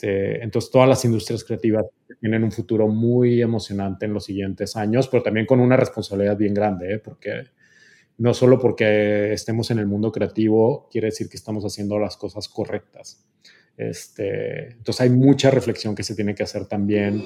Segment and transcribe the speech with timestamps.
[0.00, 1.86] Este, entonces, todas las industrias creativas
[2.20, 6.54] tienen un futuro muy emocionante en los siguientes años, pero también con una responsabilidad bien
[6.54, 6.98] grande, ¿eh?
[7.00, 7.48] porque
[8.18, 12.48] no solo porque estemos en el mundo creativo quiere decir que estamos haciendo las cosas
[12.48, 13.26] correctas.
[13.76, 17.24] Este, entonces, hay mucha reflexión que se tiene que hacer también.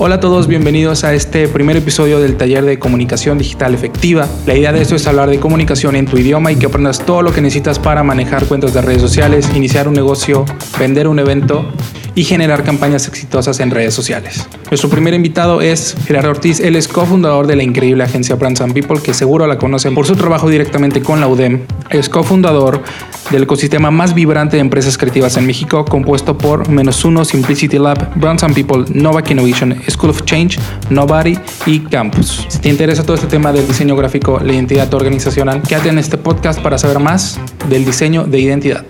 [0.00, 4.28] Hola a todos, bienvenidos a este primer episodio del taller de comunicación digital efectiva.
[4.46, 7.20] La idea de esto es hablar de comunicación en tu idioma y que aprendas todo
[7.20, 10.44] lo que necesitas para manejar cuentas de redes sociales, iniciar un negocio,
[10.78, 11.72] vender un evento
[12.14, 14.48] y generar campañas exitosas en redes sociales.
[14.70, 18.74] Nuestro primer invitado es Gerardo Ortiz, él es cofundador de la increíble agencia Brands and
[18.74, 21.66] People, que seguro la conocen por su trabajo directamente con la UDEM.
[21.90, 22.82] Es cofundador
[23.30, 28.14] del ecosistema más vibrante de empresas creativas en México, compuesto por Menos Uno, Simplicity Lab,
[28.16, 30.58] Brands and People, Novak Innovation, School of Change,
[30.90, 32.46] Nobody y Campus.
[32.48, 36.18] Si te interesa todo este tema del diseño gráfico, la identidad organizacional, quédate en este
[36.18, 38.84] podcast para saber más del diseño de identidad.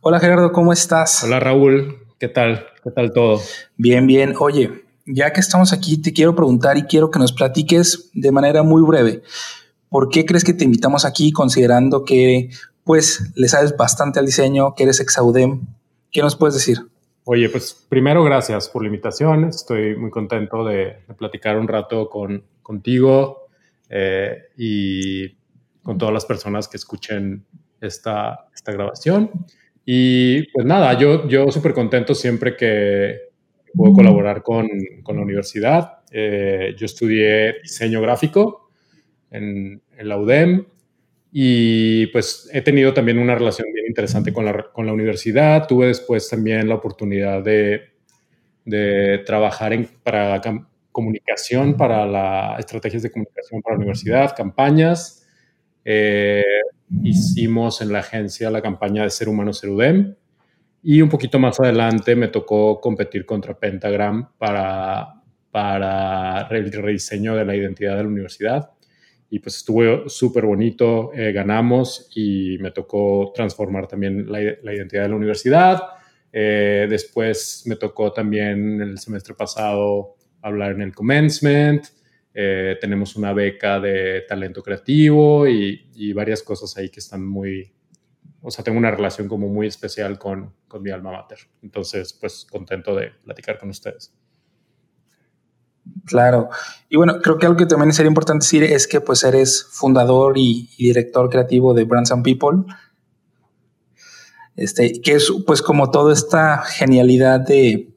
[0.00, 1.22] Hola Gerardo, ¿cómo estás?
[1.22, 2.68] Hola Raúl, ¿Qué tal?
[2.84, 3.40] ¿Qué tal todo?
[3.76, 4.34] Bien, bien.
[4.38, 8.62] Oye, ya que estamos aquí, te quiero preguntar y quiero que nos platiques de manera
[8.62, 9.24] muy breve.
[9.88, 12.50] ¿Por qué crees que te invitamos aquí considerando que
[12.84, 15.62] pues le sabes bastante al diseño, que eres exaudem?
[16.12, 16.78] ¿Qué nos puedes decir?
[17.24, 19.46] Oye, pues primero gracias por la invitación.
[19.46, 23.48] Estoy muy contento de, platicar un rato con, contigo
[23.88, 25.28] eh, y
[25.82, 27.44] con todas las personas que escuchen
[27.80, 29.28] esta, esta grabación.
[29.84, 33.32] Y pues nada, yo, yo súper contento siempre que
[33.74, 34.68] puedo colaborar con,
[35.02, 35.98] con la universidad.
[36.10, 38.70] Eh, yo estudié diseño gráfico
[39.30, 40.66] en, en, la UDEM
[41.32, 45.66] y pues he tenido también una relación bien interesante con la, con la universidad.
[45.66, 47.92] Tuve después también la oportunidad de,
[48.64, 50.40] de trabajar en, para
[50.92, 55.26] comunicación, para las estrategias de comunicación para la universidad, campañas.
[55.84, 56.44] Eh,
[57.02, 60.14] hicimos en la agencia la campaña de Ser Humano Ser UDEM
[60.82, 67.44] y un poquito más adelante me tocó competir contra Pentagram para, para el rediseño de
[67.44, 68.70] la identidad de la universidad
[69.32, 75.08] y pues estuvo súper bonito, eh, ganamos y me tocó transformar también la, identidad de
[75.08, 75.80] la universidad.
[76.30, 81.82] Eh, después me tocó también el semestre pasado hablar en el commencement.
[82.34, 87.72] Eh, tenemos una beca de talento creativo y, varias cosas ahí que están muy,
[88.40, 91.38] o sea, tengo una relación como muy especial con, con mi alma mater.
[91.62, 94.14] Entonces, pues contento de platicar con ustedes.
[96.06, 96.48] Claro.
[96.88, 100.38] Y bueno, creo que algo que también sería importante decir es que pues eres fundador
[100.38, 102.64] y, y, director creativo de Brands and People.
[104.56, 107.94] Este, que es pues como toda esta genialidad de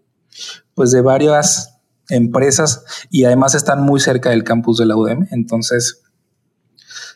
[0.74, 1.75] pues de varias
[2.10, 5.28] empresas y además están muy cerca del campus de la UDEM.
[5.32, 6.04] Entonces,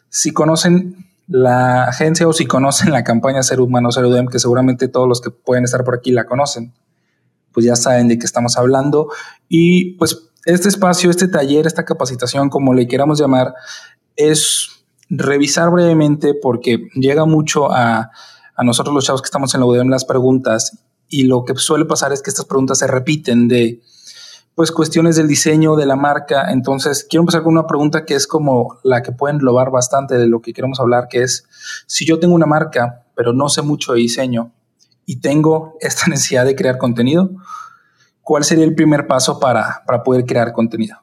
[0.10, 4.88] si conocen la agencia o si conocen la campaña Ser Humano Ser UDEM, que seguramente
[4.88, 6.74] todos los que pueden estar por aquí la conocen,
[7.52, 9.10] pues ya saben de qué estamos hablando.
[9.48, 13.54] Y pues este espacio, este taller, esta capacitación, como le queramos llamar,
[14.16, 14.70] es
[15.10, 18.12] revisar brevemente porque llega mucho a,
[18.56, 21.86] a nosotros los chavos que estamos en la UDEM las preguntas y lo que suele
[21.86, 23.82] pasar es que estas preguntas se repiten de
[24.56, 26.52] pues cuestiones del diseño de la marca.
[26.52, 30.28] Entonces, quiero empezar con una pregunta que es como la que puede englobar bastante de
[30.28, 31.46] lo que queremos hablar, que es,
[31.88, 34.52] si yo tengo una marca, pero no sé mucho de diseño
[35.06, 37.32] y tengo esta necesidad de crear contenido,
[38.22, 40.98] ¿cuál sería el primer paso para, para poder crear contenido?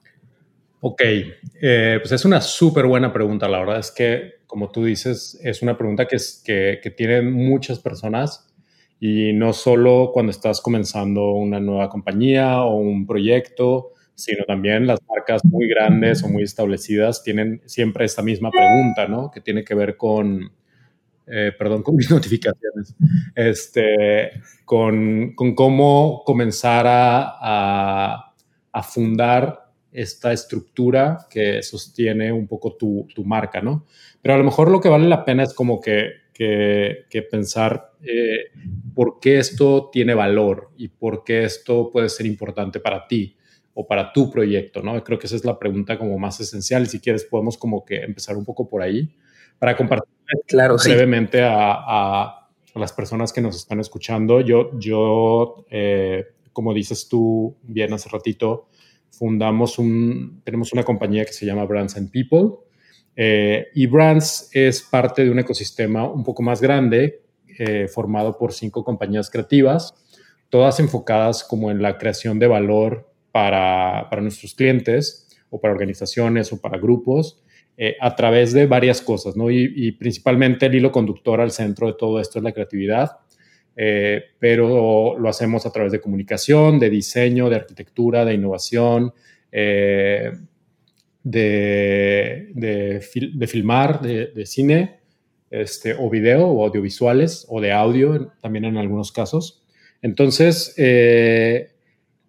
[0.81, 3.49] Ok, eh, pues es una súper buena pregunta.
[3.49, 7.33] La verdad es que, como tú dices, es una pregunta que, es, que, que tienen
[7.33, 8.47] muchas personas
[8.99, 14.99] y no solo cuando estás comenzando una nueva compañía o un proyecto, sino también las
[15.07, 19.31] marcas muy grandes o muy establecidas tienen siempre esta misma pregunta, ¿no?
[19.31, 20.51] Que tiene que ver con,
[21.27, 22.95] eh, perdón, con mis notificaciones,
[23.35, 28.33] este, con, con cómo comenzar a,
[28.73, 33.85] a, fundar esta estructura que sostiene un poco tu, tu marca, ¿no?
[34.23, 38.51] Pero a lo mejor lo que vale la pena es como que que, pensar eh,
[38.95, 43.37] por qué esto tiene valor y por qué esto puede ser importante para ti
[43.75, 45.03] o para tu proyecto, ¿no?
[45.03, 47.97] Creo que esa es la pregunta como más esencial y si quieres podemos como que
[48.03, 49.15] empezar un poco por ahí
[49.59, 50.09] para compartir
[50.47, 54.43] claro, brevemente a, a, las personas que nos están escuchando.
[54.43, 58.69] Yo, yo eh, como dices tú bien hace ratito,
[59.11, 62.66] fundamos un, tenemos una compañía que se llama Brands and People
[63.17, 67.23] eh, y Brands es parte de un ecosistema un poco más grande,
[67.59, 69.95] eh, formado por cinco compañías creativas,
[70.51, 76.53] todas enfocadas como en la creación de valor para, para nuestros clientes o para organizaciones
[76.53, 77.43] o para grupos
[77.79, 79.51] eh, a través de varias cosas, ¿no?
[79.51, 83.19] Y, principalmente el hilo conductor al centro de todo esto es la creatividad,
[83.77, 89.13] eh, pero lo hacemos a través de comunicación, de diseño, de arquitectura, de innovación,
[91.29, 93.01] de, de,
[93.49, 95.01] filmar, de, cine,
[95.51, 99.65] este, o video, o audiovisuales, o de audio también en algunos casos.
[100.03, 101.73] Entonces, eh,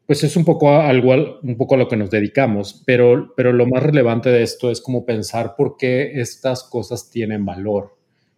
[0.08, 3.68] pues es un poco algo, un poco a lo que nos dedicamos, pero, pero lo
[3.68, 7.96] más relevante de esto es como pensar por qué estas cosas tienen valor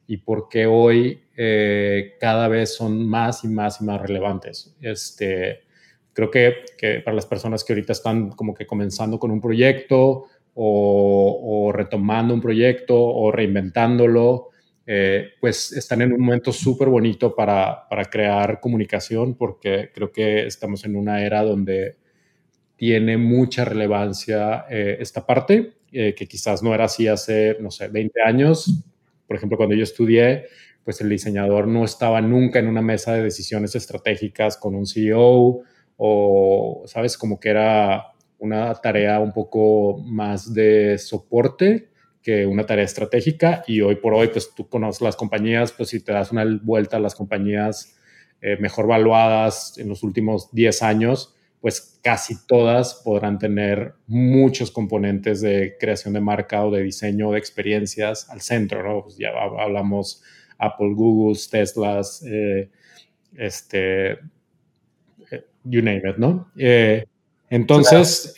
[0.07, 4.75] y por qué hoy eh, cada vez son más y más y más relevantes.
[4.81, 5.61] Este,
[6.11, 10.25] creo que, que, para las personas que ahorita están como que comenzando con un proyecto
[10.61, 14.50] o, retomando un proyecto o reinventándolo,
[14.85, 20.47] eh, pues están en un momento súper bonito para, para, crear comunicación porque creo que
[20.47, 21.97] estamos en una era donde
[22.75, 27.88] tiene mucha relevancia eh, esta parte, eh, que quizás no era así hace, no sé,
[27.88, 28.83] 20 años.
[29.27, 30.45] Por ejemplo, cuando yo estudié,
[30.83, 35.61] pues el diseñador no estaba nunca en una mesa de decisiones estratégicas con un CEO
[35.97, 41.89] o, sabes, como que era una tarea un poco más de soporte
[42.21, 46.03] que una tarea estratégica y hoy por hoy, pues tú conoces las compañías, pues si
[46.03, 47.97] te das una vuelta a las compañías
[48.41, 55.42] eh, mejor valuadas en los últimos 10 años, pues casi todas podrán tener muchos componentes
[55.42, 59.03] de creación de marca o de diseño de experiencias al centro, ¿no?
[59.03, 60.24] Pues ya hablamos
[60.57, 62.69] Apple, Google, Teslas, eh,
[63.38, 66.50] este, eh, you name it, ¿no?
[67.49, 68.33] Entonces,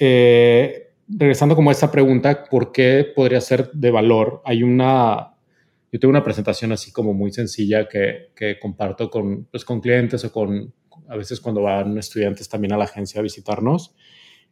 [1.18, 4.42] regresando como a esta pregunta, ¿por qué podría ser de valor?
[4.46, 5.34] Hay una,
[5.92, 10.24] yo tengo una presentación así como muy sencilla que, que comparto con, pues, con clientes
[10.24, 10.74] o con,
[11.08, 13.96] a veces cuando van estudiantes también a la agencia a visitarnos.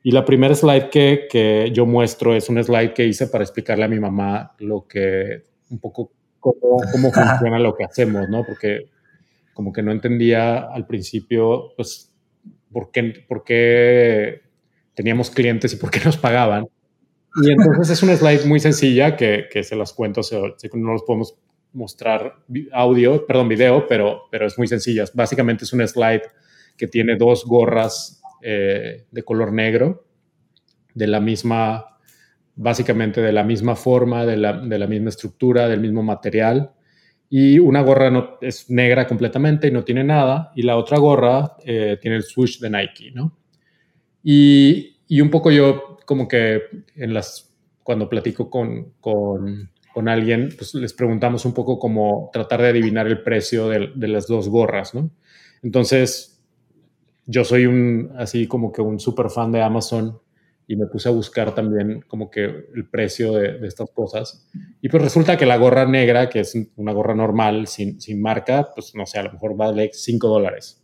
[0.02, 3.86] Y la primera slide que, que yo muestro es un slide que hice para explicarle
[3.86, 8.44] a mi mamá lo que, un poco cómo, cómo funciona lo que hacemos, ¿no?
[8.46, 8.90] Porque
[9.54, 12.14] como que no entendía al principio, pues,
[12.72, 14.49] por qué, por qué
[15.00, 16.68] teníamos clientes y por qué nos pagaban.
[17.42, 20.38] Y entonces es una slide muy sencilla que, que se las cuento, se,
[20.74, 21.38] no los podemos
[21.72, 22.36] mostrar
[22.74, 25.06] audio, perdón, video, pero, pero es muy sencilla.
[25.14, 26.24] Básicamente es una slide
[26.76, 30.06] que tiene dos gorras eh, de color negro,
[30.94, 31.98] de la misma,
[32.56, 36.74] básicamente de la misma forma, de la, de la misma estructura, del mismo material.
[37.30, 41.56] Y una gorra no, es negra completamente y no tiene nada, y la otra gorra
[41.64, 43.39] eh, tiene el swoosh de Nike, ¿no?
[44.24, 46.62] Y, y, un poco yo como que
[46.96, 52.62] en las, cuando platico con, con, con, alguien, pues les preguntamos un poco como tratar
[52.62, 55.10] de adivinar el precio de, las dos gorras, ¿no?
[55.64, 56.42] Entonces,
[57.26, 60.20] yo soy un, así como que un súper fan de Amazon
[60.68, 64.48] y me puse a buscar también como que el precio de, de, estas cosas.
[64.82, 68.70] Y pues resulta que la gorra negra, que es una gorra normal, sin, sin marca,
[68.76, 70.84] pues no sé, a lo mejor vale 5 dólares.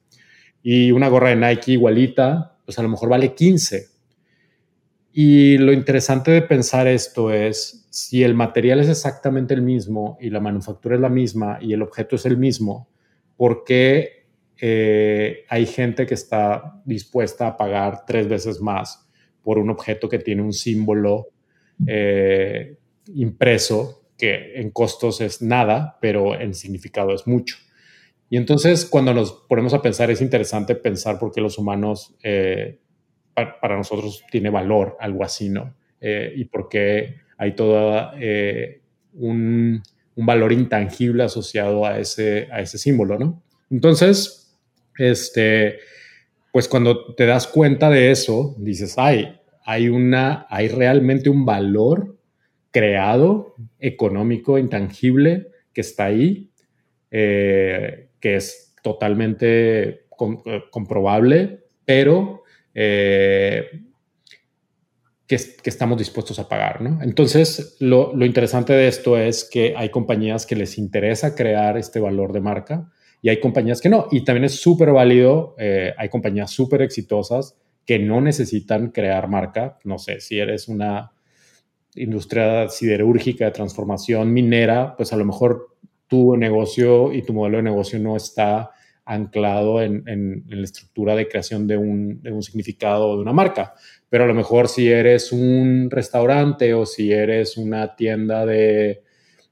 [0.64, 3.88] Y una gorra de Nike igualita, pues a lo mejor vale 15.
[5.14, 10.30] Y lo interesante de pensar esto es, si el material es exactamente el mismo y
[10.30, 12.90] la manufactura es la misma y el objeto es el mismo,
[13.38, 14.26] ¿por qué
[14.60, 19.08] eh, hay gente que está dispuesta a pagar tres veces más
[19.42, 21.28] por un objeto que tiene un símbolo
[21.88, 22.78] eh,
[23.14, 27.56] impreso que en costos es nada, pero en significado es mucho?
[28.30, 32.80] Y entonces cuando nos ponemos a pensar, es interesante pensar por qué los humanos, eh,
[33.34, 35.76] para, nosotros tiene valor algo así, ¿no?
[36.02, 38.82] Eh, y por qué hay todo eh,
[39.14, 39.82] un,
[40.18, 43.44] valor intangible asociado a ese, a ese símbolo, ¿no?
[43.70, 44.58] Entonces,
[44.98, 45.80] este,
[46.54, 52.18] pues cuando te das cuenta de eso, dices, ay, hay, una, hay realmente un valor
[52.72, 56.50] creado, económico, intangible, que está ahí.
[58.20, 62.44] Que es totalmente eh, comprobable, pero
[62.74, 63.66] eh,
[65.28, 66.82] que, estamos dispuestos a pagar.
[66.82, 67.02] ¿no?
[67.02, 72.32] Entonces, lo, interesante de esto es que hay compañías que les interesa crear este valor
[72.32, 72.92] de marca
[73.22, 74.08] y hay compañías que no.
[74.12, 79.80] Y también es súper válido, eh, hay compañías súper exitosas que no necesitan crear marca.
[79.84, 81.12] No sé, si eres una
[81.96, 85.76] industria siderúrgica de transformación minera, pues a lo mejor
[86.08, 88.72] tu negocio y tu modelo de negocio no está
[89.06, 93.76] anclado en, la estructura de creación de un, de un, significado de una marca.
[94.10, 99.04] Pero a lo mejor si eres un restaurante o si eres una tienda de,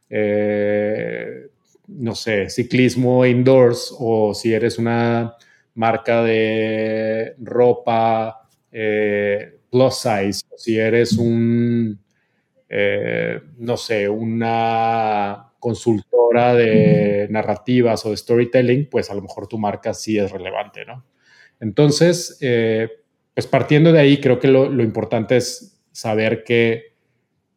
[0.09, 1.47] eh,
[1.87, 5.35] no sé, ciclismo indoors o si eres una
[5.75, 11.99] marca de ropa eh, plus size, o si eres un
[12.75, 19.57] eh, no sé, una consultora de narrativas o de storytelling, pues a lo mejor tu
[19.57, 21.05] marca sí es relevante, ¿no?
[21.61, 22.89] Entonces, eh,
[23.33, 26.95] pues partiendo de ahí, creo que lo, importante es saber que,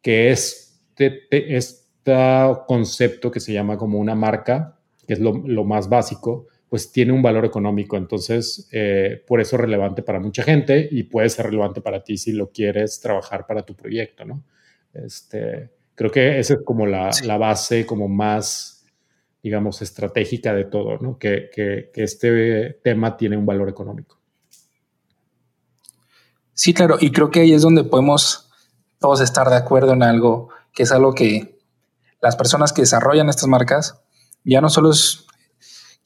[0.01, 1.83] que este, este,
[2.65, 7.21] concepto que se llama como una marca, que es lo, más básico, pues tiene un
[7.21, 7.97] valor económico.
[7.97, 12.17] Entonces, eh, por eso es relevante para mucha gente y puede ser relevante para ti
[12.17, 14.45] si lo quieres trabajar para tu proyecto, ¿no?
[14.93, 18.85] Este, creo que esa es como la, la base como más,
[19.41, 21.17] digamos, estratégica de todo, ¿no?
[21.17, 24.19] Que, que, que este tema tiene un valor económico.
[26.53, 28.49] Sí, claro, y creo que ahí es donde podemos
[28.99, 31.57] todos estar de acuerdo en algo, que es algo que
[32.21, 33.99] las personas que desarrollan estas marcas,
[34.43, 35.25] ya no solo es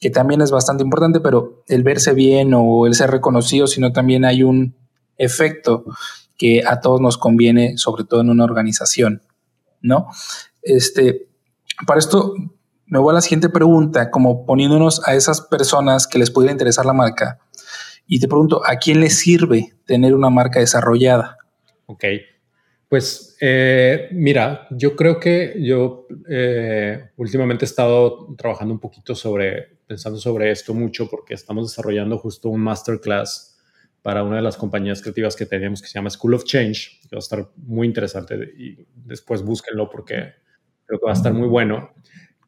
[0.00, 4.24] que también es bastante importante, pero el verse bien o el ser reconocido, sino también
[4.24, 4.74] hay un
[5.18, 5.84] efecto
[6.38, 9.22] que a todos nos conviene, sobre todo en una organización,
[9.82, 10.08] ¿no?
[10.62, 11.28] Este,
[11.86, 12.34] para esto
[12.86, 16.84] me voy a la siguiente pregunta, como poniéndonos a esas personas que les pudiera interesar
[16.84, 17.38] la marca.
[18.06, 21.38] Y te pregunto, ¿a quién le sirve tener una marca desarrollada?
[21.86, 22.04] Ok,
[22.88, 29.78] pues eh, mira, yo creo que yo eh, últimamente he estado trabajando un poquito sobre,
[29.86, 33.51] pensando sobre esto mucho porque estamos desarrollando justo un masterclass
[34.02, 37.16] para una de las compañías creativas que tenemos que se llama School of Change, que
[37.16, 40.34] va a estar muy interesante y después búsquenlo porque
[40.84, 41.92] creo que va a estar muy bueno,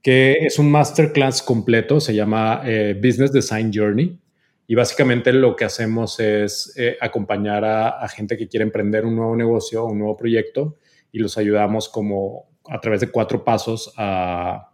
[0.03, 4.21] que es un masterclass completo, se llama eh, Business Design Journey
[4.67, 9.37] y básicamente lo que hacemos es eh, acompañar a, gente que quiere emprender un nuevo
[9.37, 10.79] negocio, un nuevo proyecto,
[11.13, 14.74] y los ayudamos como a través de cuatro pasos a,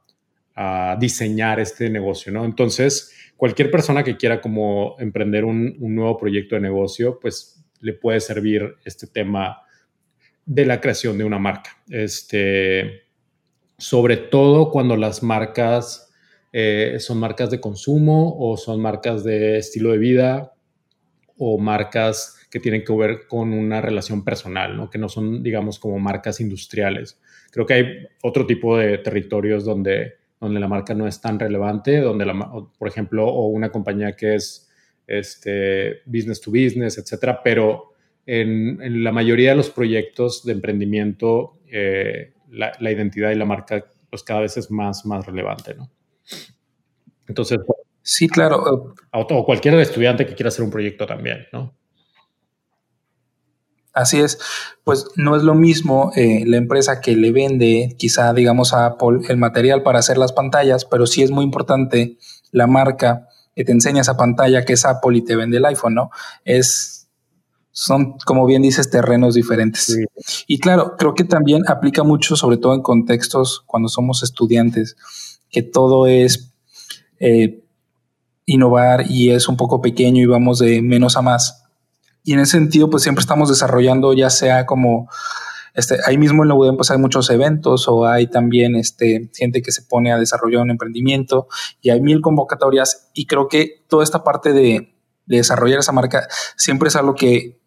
[0.99, 2.45] diseñar este negocio, ¿no?
[2.45, 8.21] Entonces, cualquier persona que quiera como emprender un, nuevo proyecto de negocio, pues le puede
[8.21, 9.62] servir este tema
[10.45, 11.71] de la creación de una marca.
[11.88, 13.05] Este,
[13.79, 16.12] sobre todo cuando las marcas
[16.52, 20.52] eh, son marcas de consumo o son marcas de estilo de vida
[21.38, 24.90] o marcas que tienen que ver con una relación personal, ¿no?
[24.90, 27.19] que no son, digamos, como marcas industriales.
[27.50, 27.85] Creo que hay
[28.23, 32.88] otro tipo de territorios donde, donde la marca no es tan relevante, donde, la, por
[32.88, 34.70] ejemplo, o una compañía que es
[35.06, 37.92] este, business to business, etcétera, pero
[38.26, 43.85] en, la mayoría de los proyectos de emprendimiento, eh, la, la, identidad y la marca
[44.09, 45.90] pues cada vez es más, más relevante, ¿no?
[47.26, 47.59] Entonces,
[48.02, 48.94] sí, claro.
[49.12, 51.76] O, cualquier estudiante que quiera hacer un proyecto también, ¿no?
[53.92, 54.38] Así es,
[54.85, 59.20] pues no es lo mismo eh, la empresa que le vende quizá, digamos, a Apple
[59.28, 62.16] el material para hacer las pantallas, pero sí es muy importante
[62.52, 65.94] la marca que te enseña esa pantalla que es Apple y te vende el iPhone,
[65.94, 66.11] ¿no?
[66.44, 67.09] Es,
[67.73, 69.99] son, como bien dices, terrenos diferentes.
[70.47, 74.97] Y claro, creo que también aplica mucho, sobre todo en contextos cuando somos estudiantes,
[75.50, 76.52] que todo es
[77.18, 77.64] eh,
[78.47, 81.60] innovar y es un poco pequeño y vamos de menos a más.
[82.23, 85.09] Y en ese sentido, pues siempre estamos desarrollando, ya sea como,
[85.75, 89.62] este, ahí mismo en la UDEM, pues hay muchos eventos o hay también este, gente
[89.62, 91.49] que se pone a desarrollar un emprendimiento
[91.81, 93.11] y hay mil convocatorias.
[93.15, 94.95] Y creo que toda esta parte de,
[95.27, 97.60] de desarrollar esa marca siempre es algo que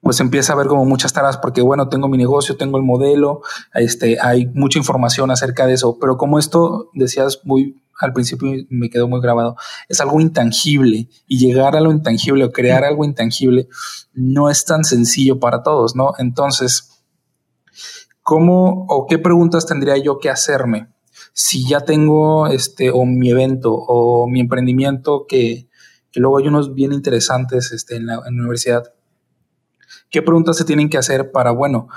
[0.00, 3.42] pues empieza a ver como muchas taras porque bueno, tengo mi negocio, tengo el modelo,
[3.74, 8.90] este, hay mucha información acerca de eso, pero como esto decías muy al principio me
[8.90, 9.56] quedó muy grabado,
[9.88, 13.68] es algo intangible y llegar a lo intangible o crear algo intangible
[14.12, 16.12] no es tan sencillo para todos, ¿no?
[16.18, 17.02] Entonces,
[18.22, 20.88] ¿cómo o qué preguntas tendría yo que hacerme?
[21.32, 25.68] Si ya tengo este o mi evento o mi emprendimiento que,
[26.14, 28.84] luego hay unos bien interesantes este, en, la, en la universidad,
[30.16, 31.88] ¿qué preguntas se tienen que hacer para, bueno,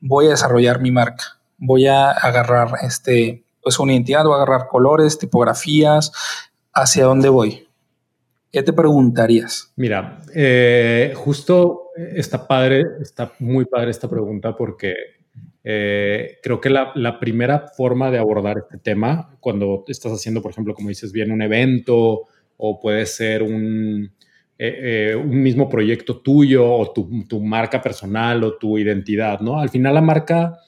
[0.00, 1.38] voy a desarrollar mi marca?
[1.58, 6.10] Voy a agarrar este pues una identidad, voy a agarrar colores, tipografías,
[6.72, 7.68] ¿hacia dónde voy?
[8.50, 9.74] ¿Qué te preguntarías?
[9.76, 14.94] Mira, eh, justo está padre, está muy padre esta pregunta porque
[15.62, 20.72] eh, creo que la, primera forma de abordar este tema, cuando estás haciendo, por ejemplo,
[20.72, 22.22] como dices bien, un evento
[22.56, 24.14] o puede ser un,
[24.62, 29.58] eh, un mismo proyecto tuyo o tu, tu, marca personal o tu identidad, ¿no?
[29.58, 30.58] Al final la marca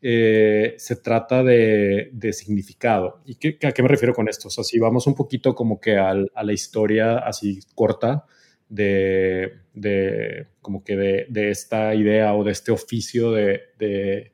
[0.00, 3.20] eh, se trata de, significado.
[3.26, 4.48] ¿Y qué, a qué me refiero con esto?
[4.48, 8.24] O sea, si vamos un poquito como que a la historia así corta
[8.70, 14.32] de, como que de, esta idea o de este oficio de,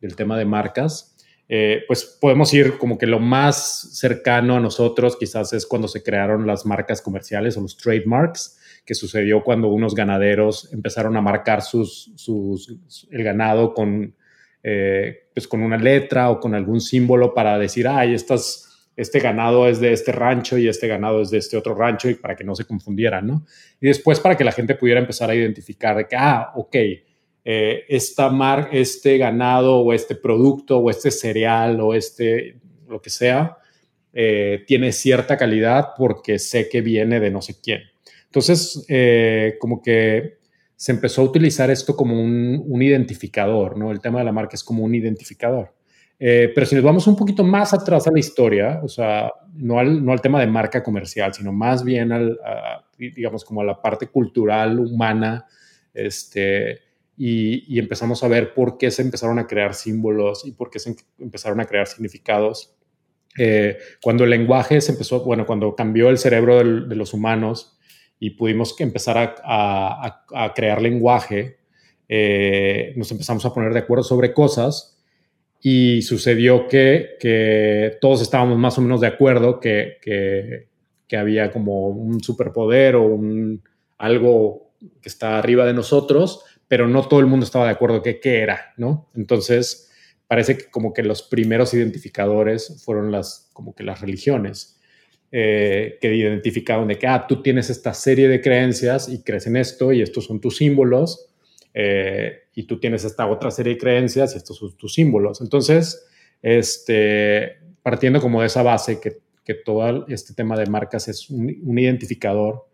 [0.00, 1.15] del tema de marcas,
[1.48, 6.02] eh, pues podemos ir como que lo más cercano a nosotros quizás es cuando se
[6.02, 11.62] crearon las marcas comerciales o los trademarks, que sucedió cuando unos ganaderos empezaron a marcar
[11.62, 12.78] sus, sus,
[13.10, 14.14] el ganado con
[14.68, 19.68] eh, pues con una letra o con algún símbolo para decir, ay, estas, este ganado
[19.68, 22.42] es de este rancho y este ganado es de este otro rancho y para que
[22.42, 23.46] no se confundieran, ¿no?
[23.80, 26.76] Y después para que la gente pudiera empezar a identificar de que, ah, ok,
[27.48, 33.08] eh, esta mar, este ganado o este producto o este cereal o este, lo que
[33.08, 33.56] sea,
[34.12, 37.82] eh, tiene cierta calidad porque sé que viene de no sé quién.
[38.24, 38.84] Entonces,
[39.60, 40.38] como que
[40.74, 43.92] se empezó a utilizar esto como un, identificador, ¿no?
[43.92, 45.72] El tema de la marca es como un identificador.
[46.18, 49.78] Eh, pero si nos vamos un poquito más atrás a la historia, o sea, no
[49.78, 52.36] al, no al tema de marca comercial, sino más bien al,
[52.98, 55.46] digamos, como a la parte cultural, humana,
[55.94, 56.80] este,
[57.16, 60.94] y, empezamos a ver por qué se empezaron a crear símbolos y por qué se
[61.18, 62.74] empezaron a crear significados.
[63.38, 67.76] Eh, cuando el lenguaje se empezó, bueno, cuando cambió el cerebro de los humanos,
[68.18, 71.58] y pudimos empezar a, crear lenguaje,
[72.08, 74.98] eh, nos empezamos a poner de acuerdo sobre cosas
[75.60, 82.22] y sucedió que, todos estábamos más o menos de acuerdo que, que, había como un
[82.22, 83.62] superpoder o un,
[83.98, 88.20] algo que está arriba de nosotros, pero no todo el mundo estaba de acuerdo que
[88.20, 89.10] qué era, ¿no?
[89.14, 89.90] Entonces,
[90.26, 94.72] parece que como que los primeros identificadores fueron las, como que las religiones.
[95.32, 99.56] Eh, que identificaron de que, ah, tú tienes esta serie de creencias y crees en
[99.56, 101.28] esto y estos son tus símbolos,
[101.74, 105.40] eh, y tú tienes esta otra serie de creencias y estos son tus símbolos.
[105.42, 106.06] Entonces,
[106.40, 111.78] este, partiendo como de esa base, que, que todo este tema de marcas es un,
[111.78, 112.66] identificador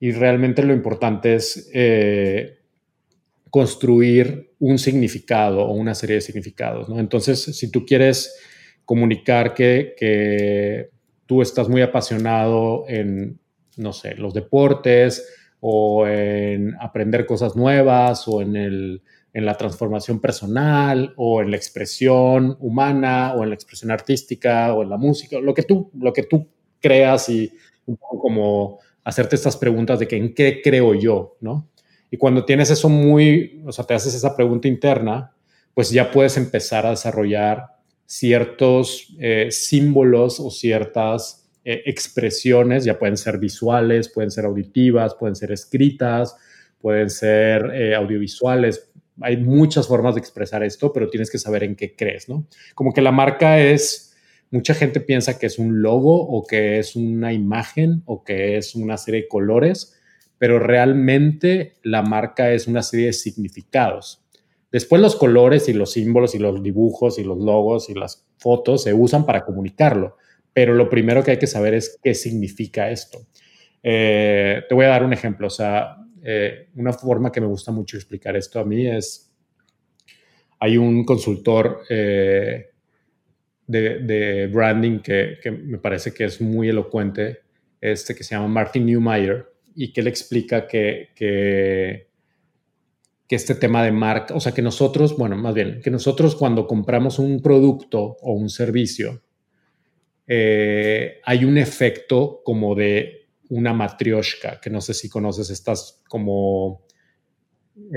[0.00, 2.61] y realmente lo importante es eh,
[3.52, 6.88] construir un significado o una serie de significados.
[6.96, 8.34] Entonces, si tú quieres
[8.86, 10.88] comunicar que, que
[11.26, 13.38] tú estás muy apasionado en,
[13.76, 15.28] no sé, los deportes
[15.60, 19.02] o en aprender cosas nuevas o en, el,
[19.34, 24.82] en la transformación personal o en la expresión humana o en la expresión artística o
[24.82, 26.48] en la música, lo que tú, lo que tú
[26.80, 27.52] creas y
[27.84, 31.68] un poco como hacerte estas preguntas de que en qué creo yo, ¿no?
[32.12, 35.32] Y cuando tienes eso muy, o sea, te haces esa pregunta interna,
[35.72, 37.68] pues ya puedes empezar a desarrollar
[38.04, 45.34] ciertos eh, símbolos o ciertas eh, expresiones, ya pueden ser visuales, pueden ser auditivas, pueden
[45.34, 46.36] ser escritas,
[46.82, 48.90] pueden ser eh, audiovisuales.
[49.22, 52.46] Hay muchas formas de expresar esto, pero tienes que saber en qué crees, ¿no?
[52.74, 54.14] Como que la marca es,
[54.50, 58.74] mucha gente piensa que es un logo o que es una imagen o que es
[58.74, 59.98] una serie de colores,
[60.42, 64.24] pero realmente la marca es una serie de significados.
[64.72, 68.82] Después los colores y los símbolos y los dibujos y los logos y las fotos
[68.82, 70.16] se usan para comunicarlo,
[70.52, 73.20] pero lo primero que hay que saber es qué significa esto.
[73.84, 77.70] Eh, te voy a dar un ejemplo, o sea, eh, una forma que me gusta
[77.70, 79.32] mucho explicar esto a mí es,
[80.58, 82.70] hay un consultor eh,
[83.68, 87.42] de, branding que, me parece que es muy elocuente,
[87.80, 92.12] este que se llama Martin Newmeyer, y que le explica que, que
[93.32, 96.66] que este tema de marca, o sea, que nosotros, bueno, más bien, que nosotros cuando
[96.66, 99.22] compramos un producto o un servicio,
[100.26, 106.84] eh, hay un efecto como de una matrioshka, que no sé si conoces estas como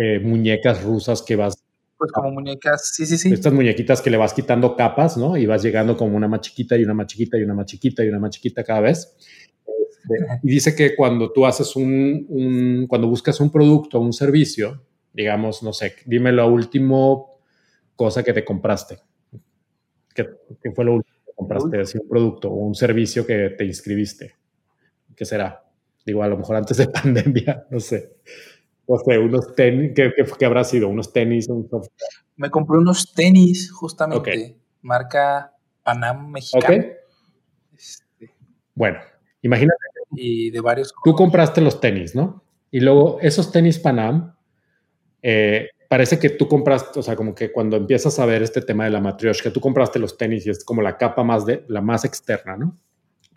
[0.02, 1.62] eh, muñecas rusas que vas...
[1.98, 3.34] Pues como muñecas, sí, sí, sí.
[3.34, 5.36] Estas muñequitas que le vas quitando capas, ¿no?
[5.36, 8.06] Y vas llegando como una más chiquita y una más chiquita y una más chiquita
[8.06, 9.18] y una más chiquita cada vez.
[10.10, 14.14] Este, y dice que cuando tú haces un, un, cuando buscas un producto o un
[14.14, 14.82] servicio,
[15.14, 17.18] digamos, no sé, dime la última
[17.96, 19.00] cosa que te compraste.
[20.14, 20.30] ¿Qué,
[20.74, 22.00] fue lo último que compraste?
[22.00, 24.36] un producto o un servicio que te inscribiste.
[25.16, 25.64] ¿Qué será?
[26.06, 28.18] Digo, a lo mejor antes de pandemia, no sé.
[28.86, 30.90] O sea, unos tenis, ¿qué, habrá sido?
[30.90, 31.48] ¿Unos tenis?
[32.36, 34.58] Me compré unos tenis, justamente.
[34.82, 36.86] Marca Panam mexicana.
[37.74, 38.32] Este.
[38.76, 39.00] Bueno,
[39.42, 39.95] imagínate.
[40.16, 40.94] Y de varios.
[41.04, 42.44] Tú compraste los tenis, ¿no?
[42.72, 44.36] Y luego esos tenis Panam
[45.22, 48.86] eh, parece que tú compraste, o sea, como que cuando empiezas a ver este tema
[48.86, 51.82] de la que tú compraste los tenis y es como la capa más de la
[51.82, 52.78] más externa, ¿no?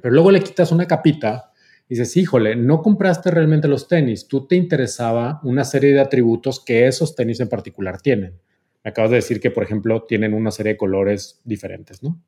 [0.00, 1.52] Pero luego le quitas una capita
[1.88, 6.62] y dices, híjole, no compraste realmente los tenis, tú te interesaba una serie de atributos
[6.64, 8.38] que esos tenis en particular tienen.
[8.84, 12.20] Me acabas de decir que, por ejemplo, tienen una serie de colores diferentes, ¿no?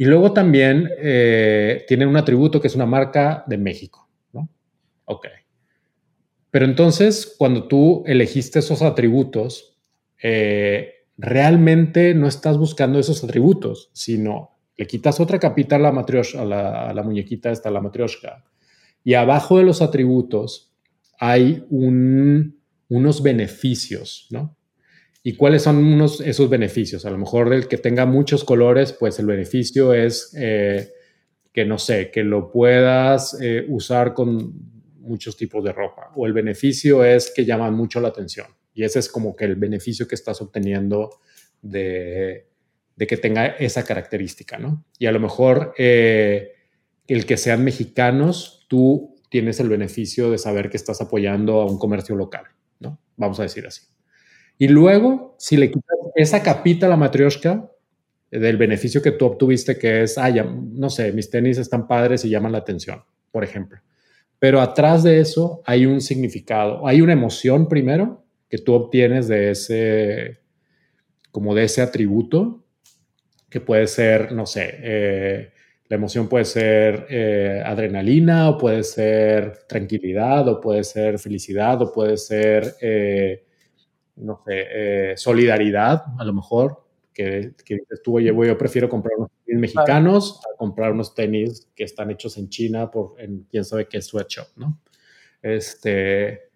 [0.00, 4.48] Y luego también eh, tienen un atributo que es una marca de México, ¿no?
[5.04, 5.26] Ok.
[6.50, 9.78] Pero entonces, cuando tú elegiste esos atributos,
[10.22, 16.44] eh, realmente no estás buscando esos atributos, sino le quitas otra capita a la, a
[16.46, 18.42] la, a la muñequita, esta, la matrioshka,
[19.04, 20.74] y abajo de los atributos
[21.18, 22.58] hay un,
[22.88, 24.56] unos beneficios, ¿no?
[25.22, 27.04] ¿Y cuáles son unos esos beneficios?
[27.04, 30.92] A lo mejor del que tenga muchos colores, pues el beneficio es eh,
[31.52, 34.52] que, no sé, que lo puedas eh, usar con
[35.00, 36.10] muchos tipos de ropa.
[36.16, 38.46] O el beneficio es que llaman mucho la atención.
[38.72, 41.10] Y ese es como que el beneficio que estás obteniendo
[41.60, 42.46] de,
[42.96, 44.86] que tenga esa característica, ¿no?
[44.98, 46.52] Y a lo mejor eh,
[47.06, 51.78] el que sean mexicanos, tú tienes el beneficio de saber que estás apoyando a un
[51.78, 52.44] comercio local,
[52.78, 52.98] ¿no?
[53.16, 53.82] Vamos a decir así.
[54.60, 57.72] Y luego, si le quitas esa capita a la matrioshka
[58.30, 62.28] del beneficio que tú obtuviste, que es, ah, no sé, mis tenis están padres y
[62.28, 63.80] llaman la atención, por ejemplo.
[64.38, 69.52] Pero atrás de eso hay un significado, hay una emoción primero que tú obtienes de
[69.52, 70.40] ese,
[71.30, 72.62] como de ese atributo,
[73.48, 75.52] que puede ser, no sé, eh,
[75.88, 81.90] la emoción puede ser eh, adrenalina o puede ser tranquilidad o puede ser felicidad o
[81.90, 83.46] puede ser eh,
[84.16, 89.18] no sé, eh, solidaridad, a lo mejor, que, que dices tú, oye, yo prefiero comprar
[89.18, 93.64] unos tenis mexicanos a comprar unos tenis que están hechos en China por en quién
[93.64, 94.80] sabe qué sweatshop, ¿no?
[95.42, 96.50] Este,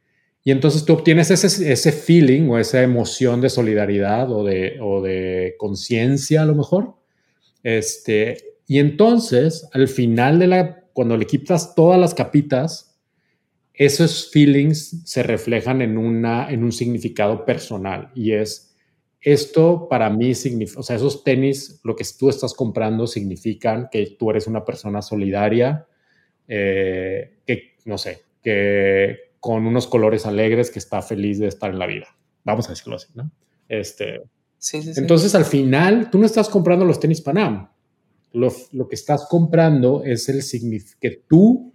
[0.45, 5.01] y entonces tú obtienes ese, ese feeling o esa emoción de solidaridad o de, o
[5.01, 6.95] de conciencia, a lo mejor.
[7.63, 12.94] Este, y entonces, al final de la, cuando le quitas todas las capitas,
[13.75, 18.77] esos feelings se reflejan en, una, en un significado personal y es,
[19.21, 24.17] esto para mí significa, o sea, esos tenis, lo que tú estás comprando significan que
[24.17, 25.89] tú eres una persona solidaria,
[26.47, 31.79] eh, que, no sé, que con unos colores alegres, que está feliz de estar en
[31.79, 32.07] la vida.
[32.45, 33.31] Vamos a decirlo así, ¿no?
[33.69, 34.23] Este,
[34.59, 37.71] sí, sí, entonces, al final, tú no estás comprando los tenis Panam.
[38.33, 41.73] Lo, lo que estás comprando es el significado que tú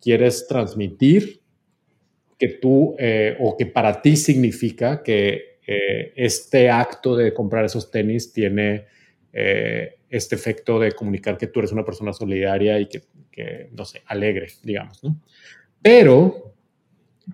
[0.00, 1.41] quieres transmitir
[2.42, 7.88] que tú eh, o que para ti significa que eh, este acto de comprar esos
[7.88, 8.86] tenis tiene
[9.32, 14.02] eh, este efecto de comunicar que tú eres una persona solidaria y que, no sé,
[14.06, 15.20] alegre, digamos, ¿no?
[15.80, 16.56] Pero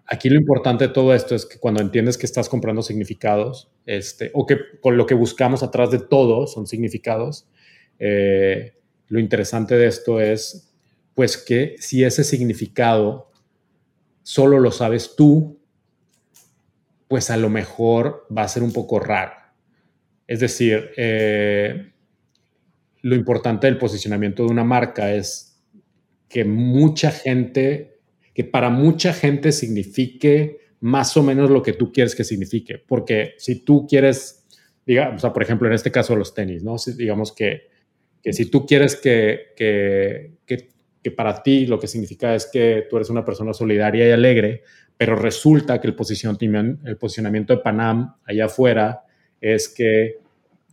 [0.05, 4.31] aquí lo importante de todo esto es que cuando entiendes que estás comprando significados, este,
[4.35, 7.49] o que con lo que buscamos atrás de todo son significados,
[7.99, 10.71] lo interesante de esto es,
[11.15, 13.28] pues que si ese significado
[14.29, 15.59] solo lo sabes tú,
[17.09, 19.33] pues a lo mejor va a ser un poco raro.
[20.27, 21.93] Es decir, eh,
[23.01, 25.59] lo importante del posicionamiento de una marca es
[26.29, 28.01] que mucha gente,
[28.35, 32.77] que para mucha gente signifique más o menos lo que tú quieres que signifique.
[32.87, 34.47] Porque si tú quieres,
[34.85, 36.77] digamos, o sea, por ejemplo, en este caso los tenis, ¿no?
[36.99, 37.71] digamos que,
[38.23, 40.69] que si tú quieres que, que, que
[41.03, 44.63] que para ti lo que significa es que tú eres una persona solidaria y alegre,
[44.97, 49.05] pero resulta que el posicionamiento, el posicionamiento de Panam allá afuera
[49.41, 50.19] es que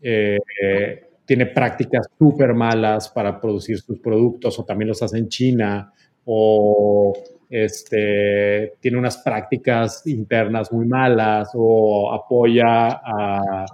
[0.01, 0.39] eh,
[1.25, 5.91] tiene prácticas súper malas para producir sus productos o también los hace en China
[6.25, 7.13] o
[7.49, 12.65] este, tiene unas prácticas internas muy malas o apoya
[13.03, 13.65] a,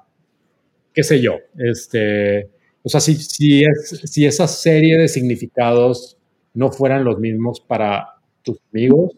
[0.94, 2.50] qué sé yo, este,
[2.84, 6.18] o sea, si, si, es, si esa serie de significados
[6.54, 9.12] no fueran los mismos para tus amigos,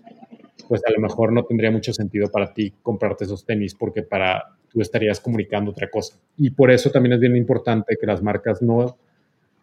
[0.67, 4.43] pues a lo mejor no tendría mucho sentido para ti comprarte esos tenis porque para
[4.69, 6.17] tú estarías comunicando otra cosa.
[6.37, 8.97] Y por eso también es bien importante que las marcas no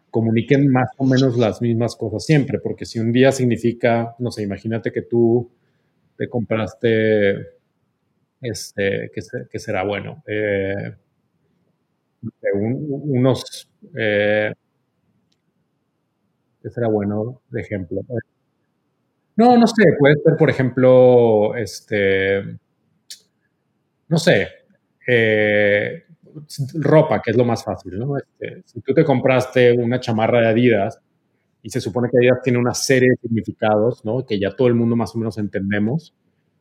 [0.09, 4.43] comuniquen más o menos las mismas cosas siempre, porque si un día significa, no sé,
[4.43, 5.49] imagínate que tú
[6.17, 7.35] te compraste,
[8.41, 10.95] este, que, será bueno, eh,
[12.53, 14.53] unos eh,
[16.61, 18.01] ¿Qué será bueno de ejemplo?
[19.35, 22.57] No, no sé, puede ser, por ejemplo, este,
[24.07, 24.47] no sé,
[25.07, 26.03] eh,
[26.75, 28.17] ropa, que es lo más fácil, ¿no?
[28.17, 30.99] Este, si tú te compraste una chamarra de Adidas
[31.63, 34.25] y se supone que Adidas tiene una serie de significados, ¿no?
[34.25, 36.13] Que ya todo el mundo más o menos entendemos,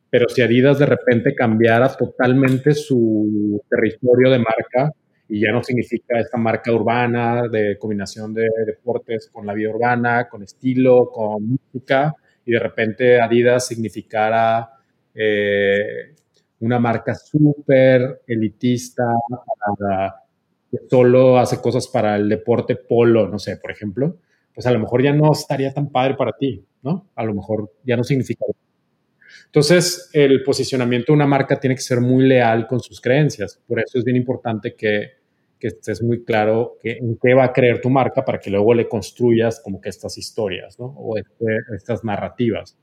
[0.08, 4.92] pero si Adidas de repente cambiara totalmente su territorio de marca
[5.30, 10.28] y ya no significa esta marca urbana de combinación de deportes con la vida urbana,
[10.28, 14.70] con estilo, con música, y de repente Adidas significara
[15.14, 16.14] eh,
[16.58, 19.04] una marca súper elitista
[20.68, 24.18] que solo hace cosas para el deporte polo, no sé, por ejemplo,
[24.52, 27.08] pues a lo mejor ya no estaría tan padre para ti, ¿no?
[27.14, 28.44] A lo mejor ya no significa.
[29.46, 33.60] Entonces, el posicionamiento de una marca tiene que ser muy leal con sus creencias.
[33.66, 35.19] Por eso es bien importante que
[35.60, 38.72] que estés muy claro que, en qué va a creer tu marca para que luego
[38.72, 40.86] le construyas como que estas historias, ¿no?
[40.86, 41.44] O este,
[41.76, 42.76] estas narrativas.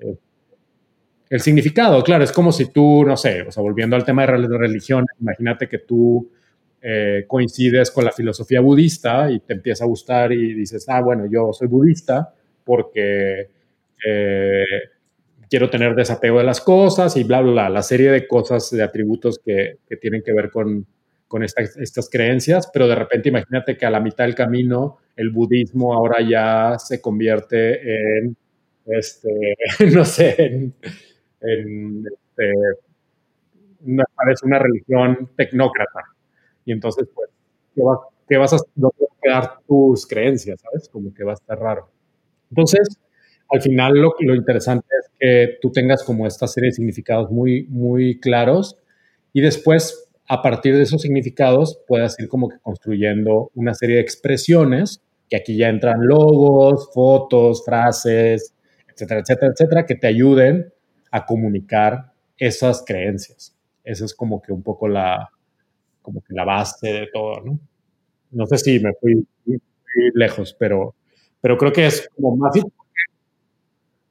[0.00, 0.16] Eh,
[1.30, 4.58] el significado, claro, es como si tú, no sé, o sea, volviendo al tema de
[4.58, 6.30] religión, imagínate que tú
[6.82, 11.26] eh, coincides con la filosofía budista y te empieza a gustar y dices, ah, bueno,
[11.30, 12.32] yo soy budista
[12.64, 13.48] porque
[14.06, 14.64] eh,
[15.48, 18.82] quiero tener desapego de las cosas y bla, bla, bla, la serie de cosas, de
[18.82, 20.86] atributos que, que tienen que ver con,
[21.28, 25.94] con estas creencias, pero de repente imagínate que a la mitad del camino el budismo
[25.94, 28.36] ahora ya se convierte en,
[28.86, 29.56] este,
[29.94, 30.74] no sé, en,
[31.40, 32.52] en este,
[33.86, 36.00] una, religión tecnócrata.
[36.64, 37.30] Y entonces, pues,
[38.28, 40.88] ¿qué vas, a no quedar tus creencias, ¿sabes?
[40.88, 41.88] Como que va a estar raro.
[42.50, 42.98] Entonces,
[43.48, 47.64] al final lo, lo interesante es que tú tengas como esta serie de significados muy,
[47.68, 48.76] muy claros
[49.32, 54.02] y después, a partir de esos significados, puedas ir como que construyendo una serie de
[54.02, 58.54] expresiones, que aquí ya entran logos, fotos, frases,
[58.88, 60.72] etcétera, etcétera, etcétera, que te ayuden
[61.10, 63.54] a comunicar esas creencias.
[63.84, 65.30] Esa es como que un poco la,
[66.02, 67.58] como que la base de todo, ¿no?
[68.32, 69.26] No sé si me fui,
[70.14, 70.94] lejos, pero,
[71.40, 72.54] pero creo que es como más...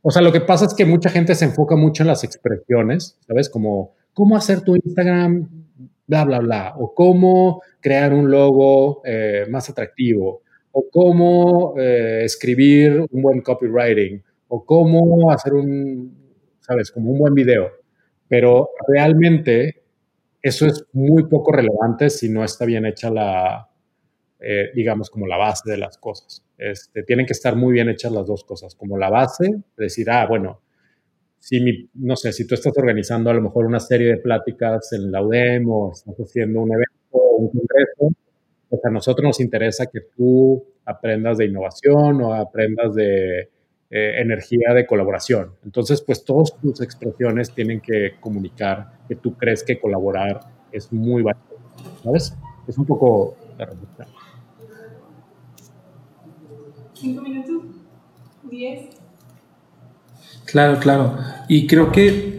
[0.01, 3.17] O sea, lo que pasa es que mucha gente se enfoca mucho en las expresiones,
[3.28, 3.49] ¿sabes?
[3.49, 5.64] Como cómo hacer tu Instagram,
[6.08, 13.06] bla, bla, bla, o cómo crear un logo eh, más atractivo, o cómo eh, escribir
[13.12, 16.91] un buen copywriting, o cómo hacer un, ¿sabes?
[16.91, 17.72] Como un buen video.
[18.28, 19.84] Pero realmente
[20.41, 23.70] eso es muy poco relevante si no está bien hecha la,
[24.39, 26.44] eh, digamos, como la base de las cosas.
[26.58, 30.26] Este, tienen que estar muy bien hechas las dos cosas, como la base, decir, ah,
[30.28, 30.62] bueno,
[31.39, 35.12] si no sé, si tú estás organizando a lo mejor una serie de pláticas en
[35.12, 38.15] la UDEM o estás haciendo un evento o un congreso,
[38.69, 43.50] pues a nosotros nos interesa que tú aprendas de innovación o aprendas de
[43.91, 45.52] eh, energía de colaboración.
[45.63, 50.39] Entonces, pues todas tus expresiones tienen que comunicar que tú crees que colaborar
[50.71, 51.56] es muy valioso,
[52.04, 52.36] ¿sabes?
[52.67, 54.08] Es un poco la respuesta.
[56.93, 57.63] ¿Cinco minutos?
[58.43, 59.05] ¿Diez?
[60.45, 61.17] Claro, claro.
[61.47, 62.36] Y creo que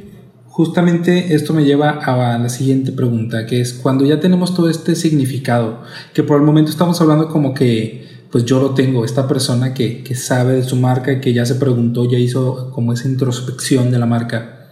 [0.47, 4.95] justamente esto me lleva a la siguiente pregunta, que es cuando ya tenemos todo este
[4.95, 5.83] significado,
[6.14, 10.03] que por el momento estamos hablando como que pues yo lo tengo, esta persona que,
[10.03, 13.99] que sabe de su marca, que ya se preguntó, ya hizo como esa introspección de
[13.99, 14.69] la marca.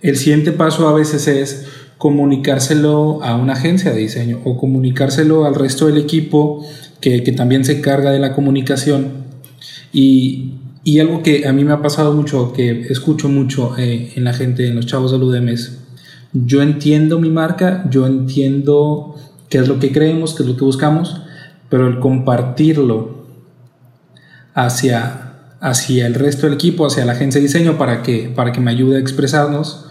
[0.00, 1.66] El siguiente paso a veces es
[1.98, 6.64] comunicárselo a una agencia de diseño o comunicárselo al resto del equipo
[7.00, 9.24] que, que también se encarga de la comunicación.
[9.92, 14.24] Y, y, algo que a mí me ha pasado mucho, que escucho mucho eh, en
[14.24, 15.78] la gente, en los chavos del UDM es,
[16.32, 19.16] yo entiendo mi marca, yo entiendo
[19.48, 21.20] qué es lo que creemos, qué es lo que buscamos,
[21.68, 23.26] pero el compartirlo
[24.54, 28.60] hacia, hacia el resto del equipo, hacia la agencia de diseño para que, para que
[28.60, 29.86] me ayude a expresarnos,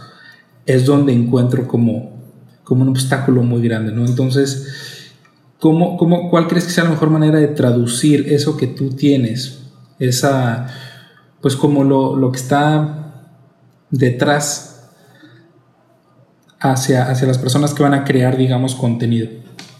[0.65, 2.19] es donde encuentro como,
[2.63, 4.06] como un obstáculo muy grande, ¿no?
[4.06, 4.67] Entonces,
[5.60, 9.59] ¿cómo, cómo, ¿cuál crees que sea la mejor manera de traducir eso que tú tienes?
[9.99, 10.67] Esa,
[11.41, 13.13] pues como lo, lo que está
[13.91, 14.89] detrás
[16.59, 19.29] hacia, hacia las personas que van a crear, digamos, contenido.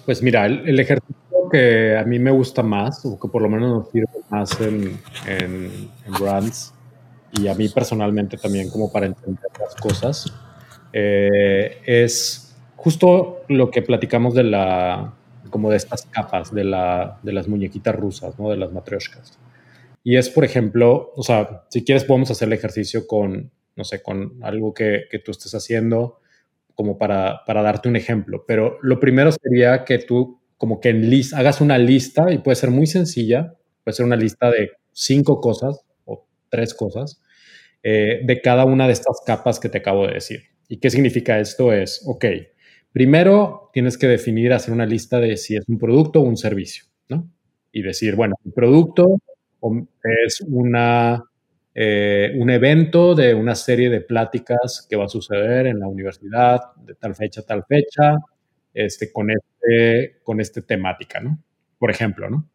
[0.06, 1.16] Pues mira, el, el ejercicio
[1.50, 5.00] que a mí me gusta más, o que por lo menos nos sirve más en,
[5.28, 6.74] en, brands,
[7.34, 10.32] y a mí personalmente también como para entender las cosas,
[10.94, 15.14] eh, es justo lo que platicamos de la,
[15.50, 18.50] como de estas capas, de, la, de las muñequitas rusas, ¿no?
[18.50, 19.38] De las matrioshkas.
[20.04, 24.02] Y es, por ejemplo, o sea, si quieres podemos hacer el ejercicio con, no sé,
[24.02, 26.20] con algo que, que tú estés haciendo,
[26.76, 28.46] como para, para darte un ejemplo.
[28.48, 32.56] Pero lo primero sería que tú como que en list, hagas una lista y puede
[32.56, 37.22] ser muy sencilla, puede ser una lista de cinco cosas o tres cosas
[37.82, 40.44] eh, de cada una de estas capas que te acabo de decir.
[40.68, 41.72] ¿Y qué significa esto?
[41.74, 42.26] Es, ok,
[42.92, 46.86] primero tienes que definir, hacer una lista de si es un producto o un servicio,
[47.08, 47.30] ¿no?
[47.72, 49.20] Y decir, bueno, producto
[50.04, 51.24] es una,
[51.74, 56.74] eh, un evento de una serie de pláticas que va a suceder en la universidad
[56.78, 58.16] de tal fecha tal fecha,
[58.74, 61.40] este, con, este, con esta temática, ¿no?
[61.78, 62.46] Por ejemplo, ¿no?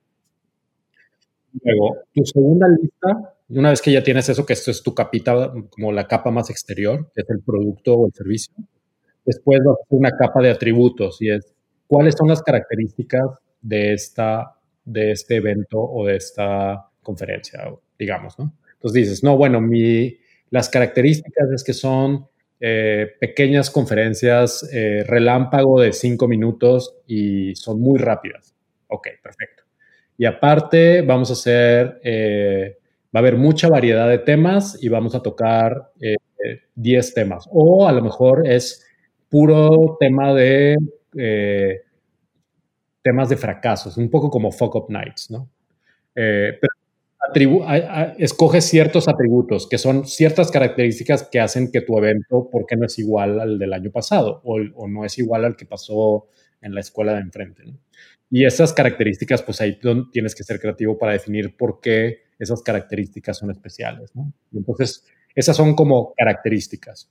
[1.63, 5.53] Luego, tu segunda lista, una vez que ya tienes eso, que esto es tu capita,
[5.71, 8.55] como la capa más exterior, que es el producto o el servicio,
[9.25, 11.55] después vas a hacer una capa de atributos y es
[11.87, 13.25] cuáles son las características
[13.63, 17.63] de, esta, de este evento o de esta conferencia,
[17.97, 18.53] digamos, ¿no?
[18.73, 20.19] Entonces dices, no, bueno, mi,
[20.51, 22.27] las características es que son
[22.61, 28.55] eh, pequeñas conferencias eh, relámpago de cinco minutos y son muy rápidas.
[28.89, 29.65] Ok, perfecto.
[30.17, 32.79] Y aparte vamos a hacer, eh,
[33.15, 35.91] va a haber mucha variedad de temas y vamos a tocar
[36.75, 37.49] 10 temas.
[37.51, 38.87] O a lo mejor es
[39.29, 40.77] puro tema de
[43.03, 45.51] temas de fracasos, un poco como Fuck Up Nights, ¿no?
[47.25, 47.65] Eh, pero
[48.19, 52.87] escoges ciertos atributos, que son ciertas características que hacen que tu evento, ¿por qué no
[52.87, 54.41] es igual al del año pasado?
[54.45, 56.29] O, no es igual al que pasó
[56.61, 57.63] en la escuela de enfrente.
[58.31, 59.79] Y esas características, pues ahí
[60.13, 64.13] tienes que ser creativo para definir por qué esas características son especiales.
[64.53, 67.11] entonces, esas son como características.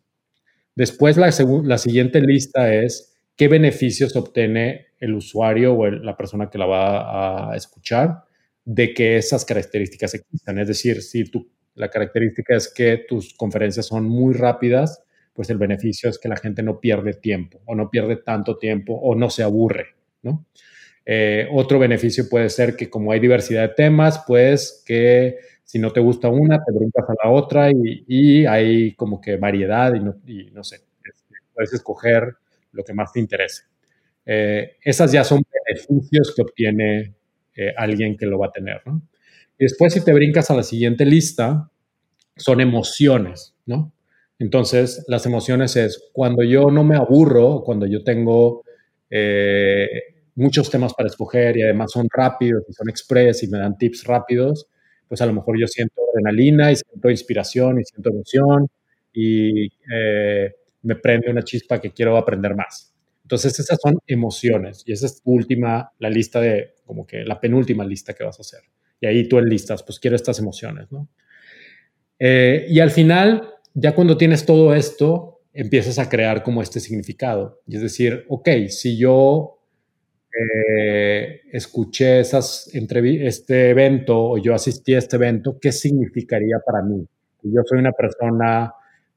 [0.75, 1.31] Después, la,
[1.63, 7.51] la siguiente lista es qué beneficios obtiene el usuario o la persona que la va
[7.51, 8.23] a escuchar
[8.65, 10.59] de que esas características existan.
[10.59, 15.57] Es decir, si tu, la característica es que tus conferencias son muy rápidas, pues el
[15.57, 19.29] beneficio es que la gente no pierde tiempo o no pierde tanto tiempo o no
[19.29, 20.45] se aburre, ¿no?
[21.05, 25.91] Eh, otro beneficio puede ser que como hay diversidad de temas, pues que si no
[25.91, 30.15] te gusta una, te brincas a la otra y, hay como que variedad y no,
[30.53, 32.35] no sé, este, puedes escoger
[32.71, 33.63] lo que más te interese.
[34.25, 37.15] Eh, esas ya son beneficios que obtiene
[37.55, 39.01] eh, alguien que lo va a tener, ¿no?
[39.59, 41.69] Después, si te brincas a la siguiente lista,
[42.35, 43.93] son emociones, ¿no?
[44.39, 48.63] Entonces, las emociones es cuando yo no me aburro, cuando yo tengo
[49.09, 49.87] eh,
[50.35, 54.03] muchos temas para escoger y además son rápidos y son express y me dan tips
[54.05, 54.67] rápidos,
[55.07, 58.67] pues a lo mejor yo siento adrenalina y siento inspiración y siento emoción
[59.13, 62.92] y eh, me prende una chispa que quiero aprender más.
[63.23, 67.85] Entonces, esas son emociones y esa es última, la lista de, como que la penúltima
[67.85, 68.61] lista que vas a hacer.
[68.99, 71.09] Y ahí tú enlistas, pues quiero estas emociones, ¿no?
[72.19, 77.61] Eh, y al final, ya cuando tienes todo esto, empiezas a crear como este significado.
[77.67, 79.59] Y es decir, ok, si yo
[80.33, 87.05] eh, escuché esas este evento o yo asistí a este evento, ¿qué significaría para mí?
[87.43, 88.73] Yo soy una persona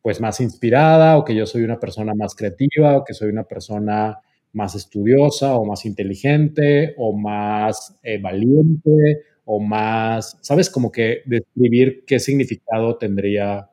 [0.06, 3.42] pues más inspirada o que yo soy una persona más creativa o que soy una
[3.42, 4.16] persona
[4.52, 10.70] más estudiosa o más inteligente o más eh, valiente o más, ¿sabes?
[10.70, 13.68] Como que describir qué significado tendría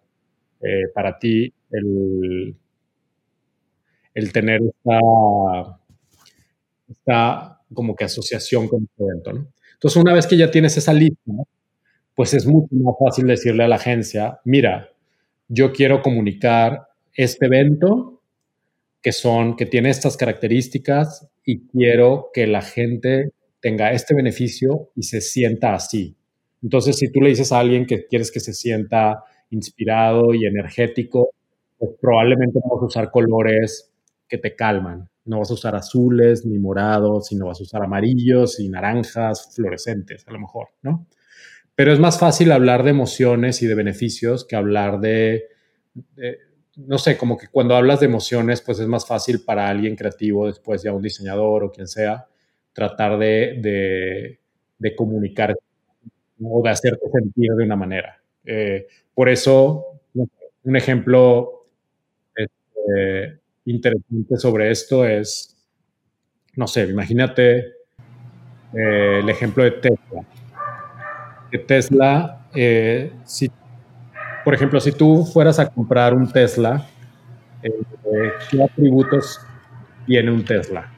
[0.60, 2.56] eh, para ti el,
[4.16, 5.80] el tener esta,
[6.90, 9.48] esta como que asociación con este evento, ¿no?
[9.74, 11.32] Entonces, una vez que ya tienes esa lista,
[12.16, 14.93] pues es mucho más fácil decirle a la agencia, mira,
[15.48, 18.22] yo quiero comunicar este evento
[19.02, 25.04] que son, que tiene estas características y quiero que la gente tenga este beneficio y
[25.04, 26.16] se sienta así.
[26.62, 31.32] Entonces, si tú le dices a alguien que quieres que se sienta inspirado y energético,
[31.78, 33.92] pues probablemente no vas a usar colores
[34.28, 35.10] que te calman.
[35.26, 40.26] No vas a usar azules ni morados, sino vas a usar amarillos y naranjas fluorescentes,
[40.28, 41.08] a lo mejor, ¿no?
[41.76, 45.46] Pero es más fácil hablar de emociones y de beneficios que hablar de,
[46.76, 50.48] no sé, como que cuando hablas de emociones, pues es más fácil para alguien creativo,
[50.48, 52.28] después ya un diseñador o quien sea,
[52.74, 54.40] tratar de,
[54.80, 55.56] de, comunicar
[56.44, 58.22] o de hacerte sentir de una manera.
[58.44, 60.02] Eh, por eso,
[60.64, 61.68] un ejemplo
[62.36, 65.56] este, interesante sobre esto es,
[66.56, 67.58] no sé, imagínate
[68.74, 70.26] eh, el ejemplo de Tesla
[71.60, 73.52] Tesla, eh, si,
[74.44, 76.86] por ejemplo, si tú fueras a comprar un Tesla,
[77.62, 77.72] eh,
[78.50, 79.40] ¿qué atributos
[80.06, 80.92] tiene un Tesla?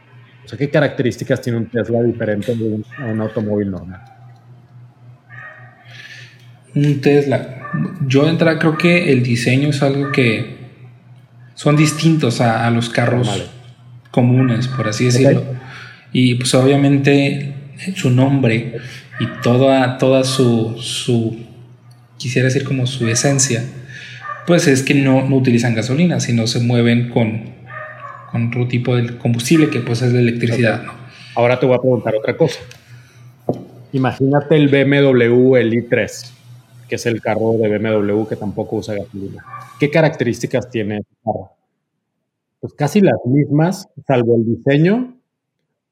[0.43, 4.01] O sea, ¿qué características tiene un Tesla diferente de un, a un automóvil normal?
[6.75, 7.71] Un Tesla.
[8.05, 10.55] Yo de entrada creo que el diseño es algo que
[11.55, 13.49] son distintos a, los carros
[14.11, 15.43] comunes, por así decirlo.
[16.11, 17.53] Y pues obviamente
[17.95, 18.77] su nombre
[19.19, 21.37] y toda, toda su, su,
[22.17, 23.63] quisiera decir como su esencia,
[24.45, 27.53] pues es que no, no utilizan gasolina, sino se mueven con,
[28.31, 30.83] con otro tipo de combustible que pues es la electricidad.
[31.35, 32.59] Ahora te voy a preguntar otra cosa.
[33.91, 36.31] Imagínate el BMW, el i3,
[36.87, 39.43] que es el carro de BMW que tampoco usa gasolina.
[39.79, 41.51] ¿Qué características tiene ese carro?
[42.59, 45.14] Pues casi las mismas, salvo el diseño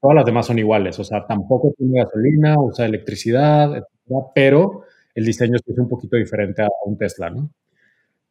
[0.04, 3.86] Todas las demás son iguales, o sea, tampoco tiene gasolina, usa electricidad,
[4.34, 4.82] pero
[5.14, 7.48] el diseño es un poquito diferente a un Tesla, ¿no?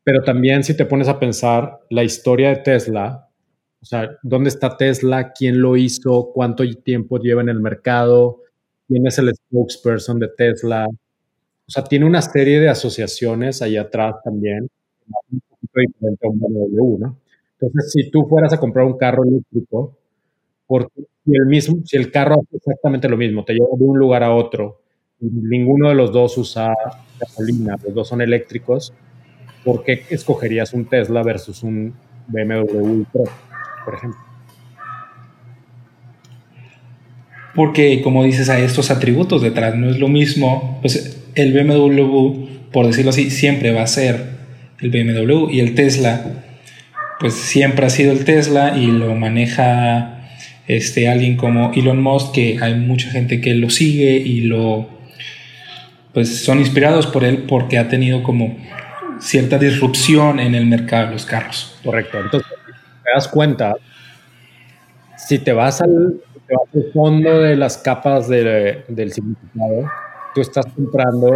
[0.03, 3.27] Pero también si te pones a pensar la historia de Tesla,
[3.81, 5.33] o sea, ¿dónde está Tesla?
[5.33, 6.29] ¿Quién lo hizo?
[6.31, 8.41] ¿Cuánto tiempo lleva en el mercado?
[8.87, 10.85] ¿Quién es el spokesperson de Tesla?
[10.87, 14.69] O sea, tiene una serie de asociaciones ahí atrás también,
[15.31, 17.17] un poquito diferente a un BMW, ¿no?
[17.59, 19.97] Entonces, si tú fueras a comprar un carro eléctrico,
[20.73, 23.99] porque si el, mismo, si el carro hace exactamente lo mismo, te lleva de un
[23.99, 24.81] lugar a otro,
[25.21, 26.73] y ninguno de los dos usa
[27.19, 28.91] gasolina, los dos son eléctricos,
[29.63, 31.93] ¿por qué escogerías un Tesla versus un
[32.27, 33.23] BMW Pro,
[33.85, 34.19] por ejemplo?
[37.53, 39.75] Porque, como dices, hay estos atributos detrás.
[39.75, 44.25] No es lo mismo, pues el BMW, por decirlo así, siempre va a ser
[44.81, 46.45] el BMW y el Tesla,
[47.19, 50.13] pues siempre ha sido el Tesla y lo maneja
[50.67, 54.87] este, alguien como Elon Musk, que hay mucha gente que lo sigue y lo,
[56.13, 58.57] pues son inspirados por él porque ha tenido como
[59.19, 61.77] cierta disrupción en el mercado de los carros.
[61.83, 62.19] Correcto.
[62.19, 62.51] Entonces,
[63.03, 63.75] te das cuenta,
[65.17, 66.21] si te vas al,
[66.93, 69.89] fondo de las capas del significado,
[70.35, 71.35] tú estás comprando,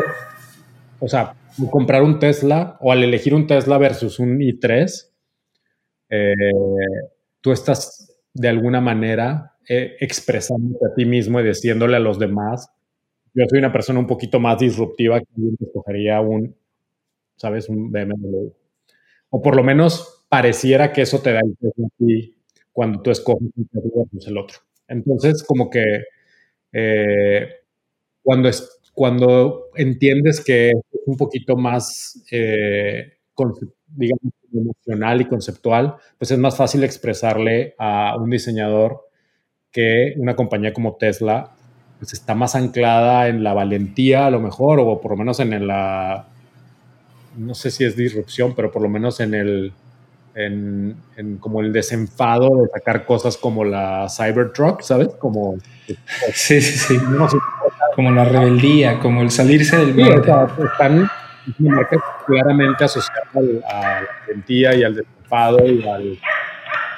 [1.00, 1.34] o sea,
[1.72, 5.10] comprar un Tesla o al elegir un Tesla versus un i3,
[6.10, 6.34] eh,
[7.42, 8.07] tú estás
[8.38, 12.72] de alguna manera eh, expresándote a ti mismo y diciéndole a los demás,
[13.34, 15.28] yo soy una persona un poquito más disruptiva que
[15.62, 16.56] escogería un
[17.38, 17.70] ¿sabes?
[17.70, 18.52] Un BMW.
[19.30, 22.36] O por lo menos pareciera que eso te da el peso ti
[22.72, 23.50] cuando tú escoges
[24.28, 24.60] el otro.
[24.88, 25.84] Entonces, como que
[26.74, 27.48] eh,
[28.24, 33.14] cuando, es, cuando entiendes que es un poquito más, eh,
[33.98, 39.08] digamos, emocional y conceptual, pues es más fácil expresarle a un diseñador
[39.72, 41.52] que una compañía como Tesla
[42.00, 45.68] pues está más anclada en la valentía a lo mejor, o por lo menos en
[45.68, 46.28] la
[47.38, 49.74] no sé si es disrupción, pero por lo menos en el,
[50.36, 50.98] en,
[51.40, 55.10] como el desenfado de sacar cosas como la Cybertruck, ¿sabes?
[55.20, 55.58] Como...
[56.34, 56.98] Sí, sí, sí.
[57.96, 60.48] como la rebeldía, como el salirse del mundo.
[60.72, 61.10] están
[62.26, 63.36] claramente asociadas
[63.70, 66.20] a la valentía y al desenfado y al...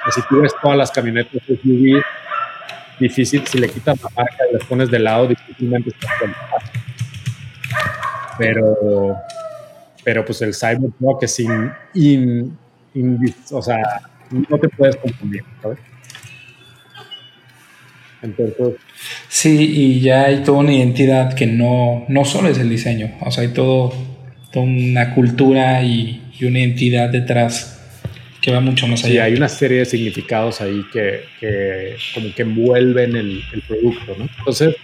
[0.02, 2.02] Pues, si tú todas las camionetas SUV,
[2.98, 6.10] difícil, si le quitas la marca y las pones de lado, difícilmente estás
[8.38, 9.16] Pero
[10.04, 12.58] pero pues el Cyberpunk es sin,
[13.52, 13.78] o sea,
[14.30, 15.78] no te puedes confundir, ¿sabes?
[18.22, 18.76] Entonces...
[19.28, 23.30] Sí, y ya hay toda una identidad que no, no solo es el diseño, o
[23.30, 23.92] sea, hay todo,
[24.52, 27.76] toda una cultura y, una identidad detrás
[28.40, 29.12] que va mucho más allá.
[29.12, 34.16] Sí, hay una serie de significados ahí que, que como que envuelven el, el producto,
[34.18, 34.26] ¿no?
[34.38, 34.74] Entonces,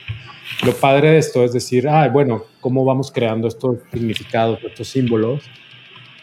[0.64, 5.44] lo padre de esto es decir, ah, bueno, ¿cómo vamos creando estos significados, estos símbolos?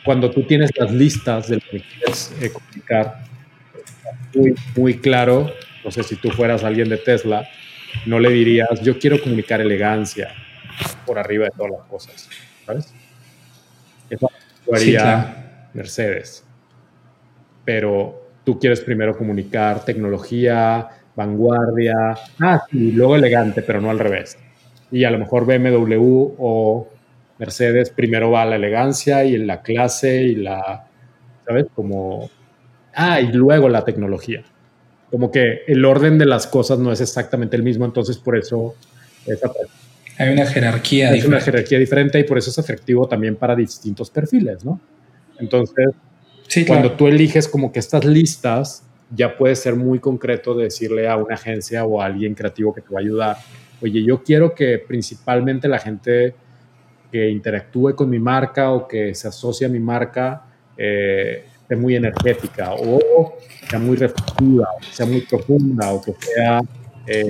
[0.03, 3.23] Cuando tú tienes las listas de lo que quieres eh, comunicar,
[4.35, 5.51] muy, muy claro,
[5.83, 7.47] no sé si tú fueras alguien de Tesla,
[8.05, 10.33] no le dirías, yo quiero comunicar elegancia
[11.05, 12.29] por arriba de todas las cosas,
[12.65, 12.93] ¿sabes?
[14.67, 16.43] Lo haría Mercedes.
[17.65, 21.95] Pero tú quieres primero comunicar tecnología, vanguardia,
[22.39, 24.37] ah, sí, luego elegante, pero no al revés.
[24.91, 26.87] Y a lo mejor BMW o
[27.39, 30.87] Mercedes primero va a la elegancia y en la clase y la,
[31.45, 31.65] ¿sabes?
[31.73, 32.29] Como,
[32.93, 34.43] ah, y luego la tecnología.
[35.09, 38.75] Como que el orden de las cosas no es exactamente el mismo, entonces por eso
[39.25, 39.41] es
[40.17, 41.09] Hay una jerarquía.
[41.09, 44.79] Hay una jerarquía diferente y por eso es efectivo también para distintos perfiles, ¿no?
[45.39, 45.89] Entonces,
[46.47, 48.83] sí, cuando tú eliges como que estas listas,
[49.15, 52.81] ya puede ser muy concreto de decirle a una agencia o a alguien creativo que
[52.81, 53.37] te va a ayudar,
[53.81, 56.35] oye, yo quiero que principalmente la gente
[57.11, 60.45] que interactúe con mi marca o que se asocie a mi marca
[60.75, 63.37] eh, esté muy energética o
[63.69, 66.59] sea muy reflexiva, o sea muy profunda o que sea
[67.07, 67.27] eh,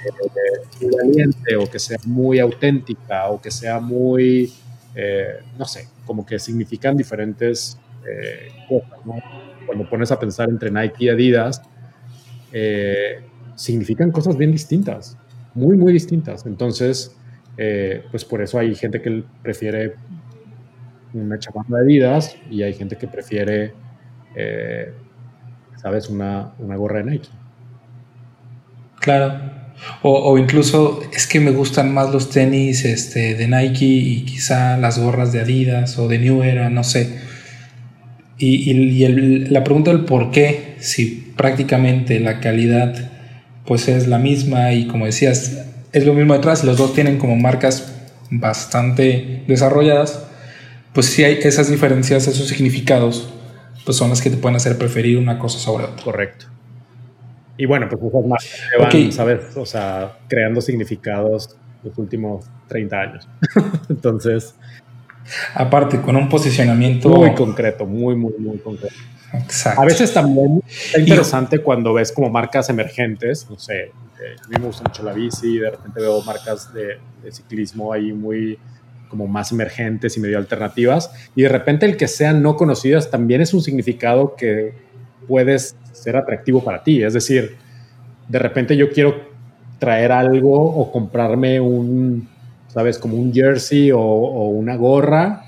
[0.96, 4.52] valiente o que sea muy auténtica o que sea muy,
[4.96, 7.78] eh, no sé, como que significan diferentes
[8.68, 9.16] cosas, ¿no?
[9.66, 11.62] Cuando pones a pensar entre Nike y Adidas,
[12.52, 13.22] eh,
[13.56, 15.18] significan cosas bien distintas,
[15.56, 16.46] muy, muy distintas.
[16.46, 17.16] Entonces,
[17.58, 19.96] eh, pues por eso hay gente que prefiere
[21.14, 23.74] una chamarra de Adidas y hay gente que prefiere,
[24.36, 24.94] eh,
[25.78, 27.30] ¿sabes?, una, una, gorra de Nike.
[29.00, 29.63] Claro.
[30.02, 35.00] O, incluso es que me gustan más los tenis este, de Nike y quizá las
[35.00, 37.20] gorras de Adidas o de New Era, no sé.
[38.38, 38.74] Y,
[39.50, 43.12] la pregunta del por qué, si prácticamente la calidad
[43.66, 47.36] pues es la misma y como decías, es lo mismo detrás, los dos tienen como
[47.38, 47.94] marcas
[48.30, 50.26] bastante desarrolladas,
[50.94, 53.30] pues si hay esas diferencias, esos significados,
[53.86, 56.04] pues son las que te pueden hacer preferir una cosa sobre otra.
[56.04, 56.53] Correcto.
[57.58, 59.58] Y bueno, pues esas marcas llevan, ¿sabes?
[59.58, 63.30] O sea, creando significados los últimos 30 años.
[63.90, 64.56] Entonces,
[65.56, 68.96] Aparte, con un posicionamiento muy concreto, muy, muy, muy concreto.
[69.34, 69.82] Exacto.
[69.82, 73.92] A veces también es interesante cuando ves como marcas emergentes, no sé, eh,
[74.44, 77.00] a mí me gusta mucho la bici, de repente veo marcas de,
[77.32, 78.60] ciclismo ahí muy
[79.10, 81.12] como más emergentes y medio alternativas.
[81.36, 84.74] Y de repente el que sean no conocidas también es un significado que
[85.28, 87.02] puedes ser atractivo para ti.
[87.02, 87.56] Es decir,
[88.28, 89.32] de repente yo quiero
[89.80, 92.28] traer algo o comprarme un,
[92.68, 92.98] ¿sabes?
[92.98, 95.44] Como un jersey o, una gorra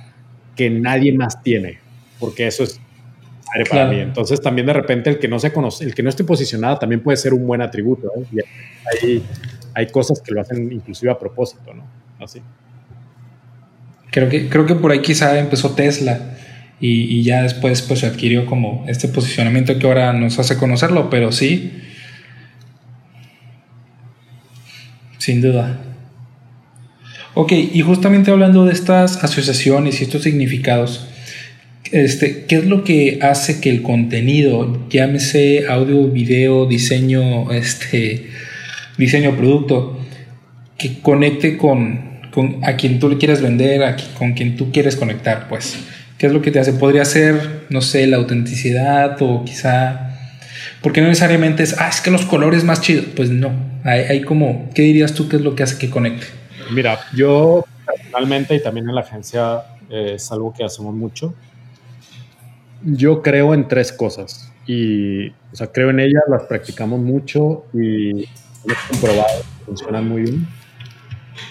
[0.56, 1.80] que nadie más tiene,
[2.20, 2.80] porque eso es
[3.70, 4.00] para mí.
[4.00, 7.02] Entonces también de repente el que no se conoce, el que no esté posicionado también
[7.02, 8.12] puede ser un buen atributo.
[8.18, 8.44] ¿eh?
[9.02, 9.24] hay,
[9.74, 11.86] hay, cosas que lo hacen inclusive a propósito, ¿no?
[12.20, 12.42] Así.
[14.12, 16.38] Creo que, creo que por ahí quizá empezó Tesla
[16.80, 21.10] y, y, ya después pues se adquirió como este posicionamiento que ahora nos hace conocerlo,
[21.10, 21.72] pero sí,
[25.18, 25.82] sin duda.
[27.34, 31.08] Ok, y justamente hablando de estas asociaciones y estos significados,
[31.92, 38.28] este, ¿qué es lo que hace que el contenido, llámese audio, video, diseño, este,
[38.98, 40.00] diseño producto,
[40.78, 44.96] que conecte con, con a quien tú le quieres vender, a con quien tú quieres
[44.96, 45.78] conectar, pues?
[46.18, 46.74] ¿Qué es lo que te hace?
[46.74, 50.12] Podría ser, no sé, la autenticidad o quizá...
[50.82, 53.06] Porque no necesariamente es, ah, es que los colores más chidos.
[53.16, 53.52] Pues no,
[53.84, 56.28] hay, hay como, ¿qué dirías tú que es lo que hace que conecte?
[56.72, 61.34] Mira, yo personalmente y también en la agencia eh, es algo que hacemos mucho.
[62.84, 68.12] Yo creo en tres cosas y, o sea, creo en ellas, las practicamos mucho y
[68.64, 70.48] hemos comprobado que funcionan muy bien.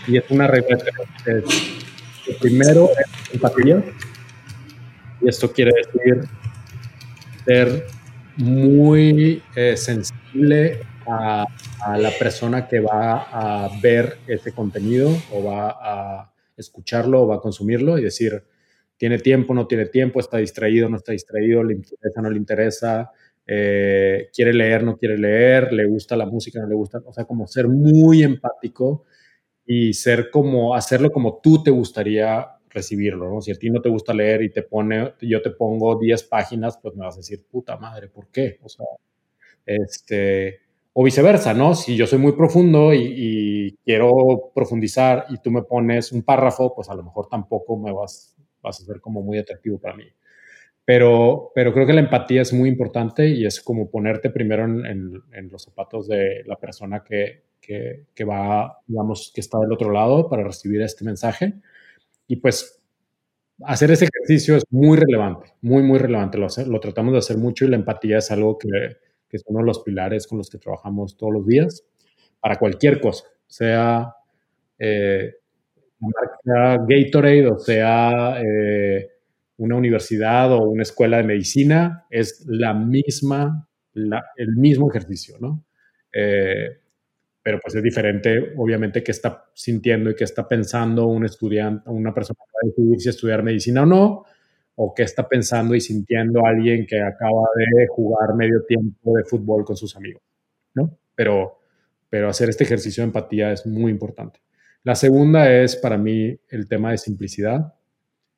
[0.07, 0.79] Y es una regla
[1.25, 3.83] que es, primero es empatía
[5.25, 6.29] y esto quiere decir
[7.47, 7.87] ser
[8.37, 11.47] muy eh, sensible a,
[11.99, 17.41] la persona que va a ver ese contenido o va a escucharlo o va a
[17.41, 18.43] consumirlo y decir,
[18.97, 23.11] tiene tiempo, no tiene tiempo, está distraído, no está distraído, le interesa, no le interesa,
[23.47, 27.27] eh, quiere leer, no quiere leer, le gusta la música, no le gusta, o sea,
[27.27, 29.05] como ser muy empático
[29.67, 33.41] y ser como, hacerlo como tú te gustaría recibirlo, ¿no?
[33.41, 36.79] Si a ti no te gusta leer y te pone, yo te pongo 10 páginas,
[36.83, 38.59] pues me vas a decir, puta madre, ¿por qué?
[38.63, 38.85] O sea,
[39.65, 40.61] este,
[40.93, 41.75] o viceversa, ¿no?
[41.75, 46.89] Si yo soy muy profundo y, quiero profundizar y tú me pones un párrafo, pues
[46.89, 50.05] a lo mejor tampoco me vas, vas a ser como muy atractivo para mí.
[50.85, 55.23] Pero, pero creo que la empatía es muy importante y es como ponerte primero en,
[55.51, 60.29] los zapatos de la persona que, que, que, va, digamos, que está del otro lado
[60.29, 61.55] para recibir este mensaje.
[62.27, 62.81] Y pues
[63.63, 66.39] hacer ese ejercicio es muy relevante, muy, muy relevante.
[66.39, 68.69] Lo, lo tratamos de hacer mucho y la empatía es algo que,
[69.29, 71.85] que es uno de los pilares con los que trabajamos todos los días,
[72.41, 74.15] para cualquier cosa, sea
[74.79, 75.35] eh,
[75.99, 79.09] marca Gatorade o sea eh,
[79.57, 85.65] una universidad o una escuela de medicina, es la misma, el mismo ejercicio, ¿no?
[86.13, 86.79] Eh,
[87.45, 92.15] pero pues es diferente, obviamente, que está sintiendo y que está pensando un estudiante, una
[92.15, 94.25] persona que va a decidir si estudiar medicina o no,
[94.77, 99.63] o qué está pensando y sintiendo alguien que acaba de jugar medio tiempo de fútbol
[99.63, 100.23] con sus amigos,
[100.73, 100.99] ¿no?
[101.15, 101.59] Pero,
[102.09, 104.41] pero hacer este ejercicio de empatía es muy importante.
[104.83, 107.75] La segunda es para mí el tema de simplicidad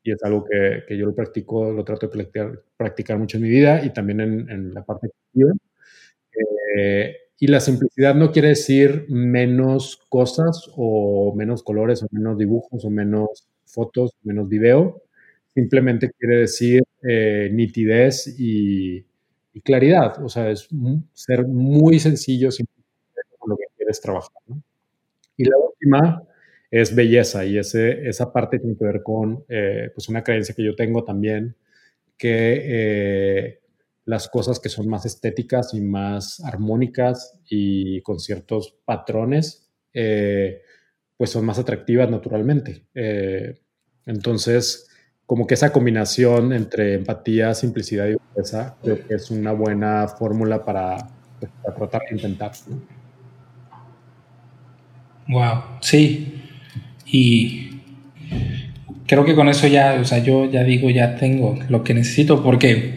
[0.02, 3.44] y es algo que, que yo lo practico, lo trato de practicar, practicar mucho en
[3.44, 5.54] mi vida y también en, en la parte creativa.
[6.76, 12.84] Eh, y la simplicidad no quiere decir menos cosas o menos colores o menos dibujos
[12.84, 15.02] o menos fotos, menos video,
[15.54, 19.04] simplemente quiere decir eh, nitidez y,
[19.64, 20.22] claridad.
[20.22, 20.68] O sea, es
[21.14, 22.50] ser muy sencillo
[23.38, 24.30] con lo que quieres trabajar.
[25.36, 26.22] Y la última
[26.70, 30.62] es belleza y ese, esa parte tiene que ver con eh, pues una creencia que
[30.62, 31.56] yo tengo también,
[32.18, 33.60] que eh,
[34.06, 41.44] las cosas que son más estéticas y más armónicas y con ciertos patrones, pues son
[41.44, 42.86] más atractivas naturalmente.
[44.06, 44.88] entonces,
[45.26, 50.64] como que esa combinación entre empatía, simplicidad y belleza creo que es una buena fórmula
[50.64, 50.96] para,
[51.40, 52.52] pues, tratar de intentar.
[55.28, 56.44] Wow, sí.
[57.06, 57.80] Y
[59.08, 62.44] creo que con eso ya, o sea, yo ya digo, ya tengo lo que necesito,
[62.44, 62.95] porque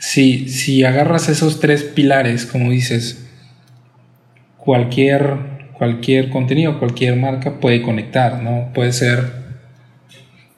[0.00, 3.28] si, si agarras esos tres pilares, como dices,
[4.56, 5.36] cualquier,
[5.74, 8.72] cualquier contenido, cualquier marca puede conectar, ¿no?
[8.72, 9.30] Puede ser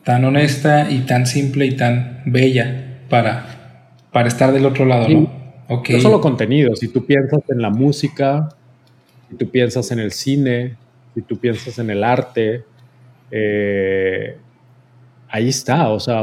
[0.05, 5.43] tan honesta y tan simple y tan bella para, para estar del otro lado, ¿no?
[5.68, 5.97] Okay.
[5.97, 8.49] No solo contenido, si tú piensas en la música,
[9.28, 10.76] si tú piensas en el cine,
[11.14, 12.62] si tú piensas en el arte,
[13.32, 14.36] eh,
[15.28, 16.22] ahí está, o sea,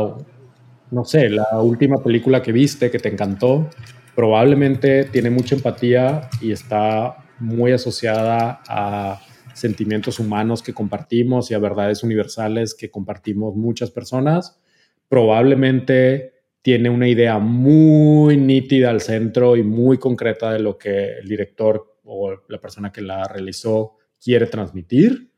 [0.91, 3.69] no sé, la última película que viste que te encantó,
[4.15, 9.21] probablemente tiene mucha empatía y está muy asociada a
[9.53, 14.59] sentimientos humanos que compartimos y a verdades universales que compartimos muchas personas,
[15.07, 21.27] probablemente tiene una idea muy nítida al centro y muy concreta de lo que el
[21.27, 25.29] director o la persona que la realizó quiere transmitir.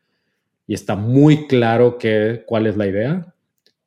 [0.65, 3.35] Y está muy claro que, cuál es la idea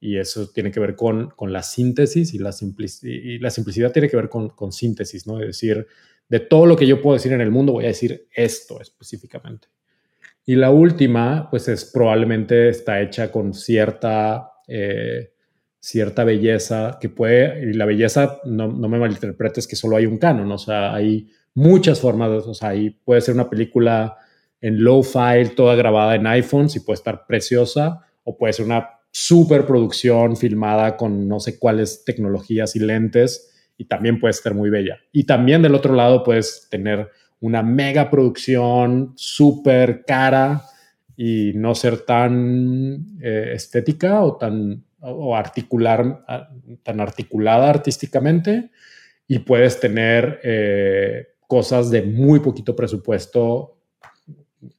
[0.04, 2.54] y eso tiene que ver con, con la síntesis y la,
[3.02, 5.40] y la simplicidad tiene que ver con, con, síntesis, ¿no?
[5.40, 5.86] Es decir,
[6.28, 9.68] de todo lo que yo puedo decir en el mundo voy a decir esto específicamente.
[10.44, 15.32] Y la última, pues es probablemente está hecha con cierta, eh,
[15.80, 20.18] cierta belleza que puede, y la belleza, no, no me malinterpretes que solo hay un
[20.18, 24.18] canon, o sea, hay muchas formas, de, o sea, ahí puede ser una película
[24.60, 28.93] en low file, toda grabada en iPhones y puede estar preciosa, o puede ser una
[29.16, 34.98] superproducción filmada con no sé cuáles tecnologías y lentes y también puede estar muy bella.
[35.12, 37.08] Y también del otro lado puedes tener
[37.38, 40.64] una mega producción súper cara
[41.16, 46.24] y no ser tan eh, estética o tan o articular,
[46.82, 48.72] tan articulada artísticamente
[49.28, 53.78] y puedes tener eh, cosas de muy poquito presupuesto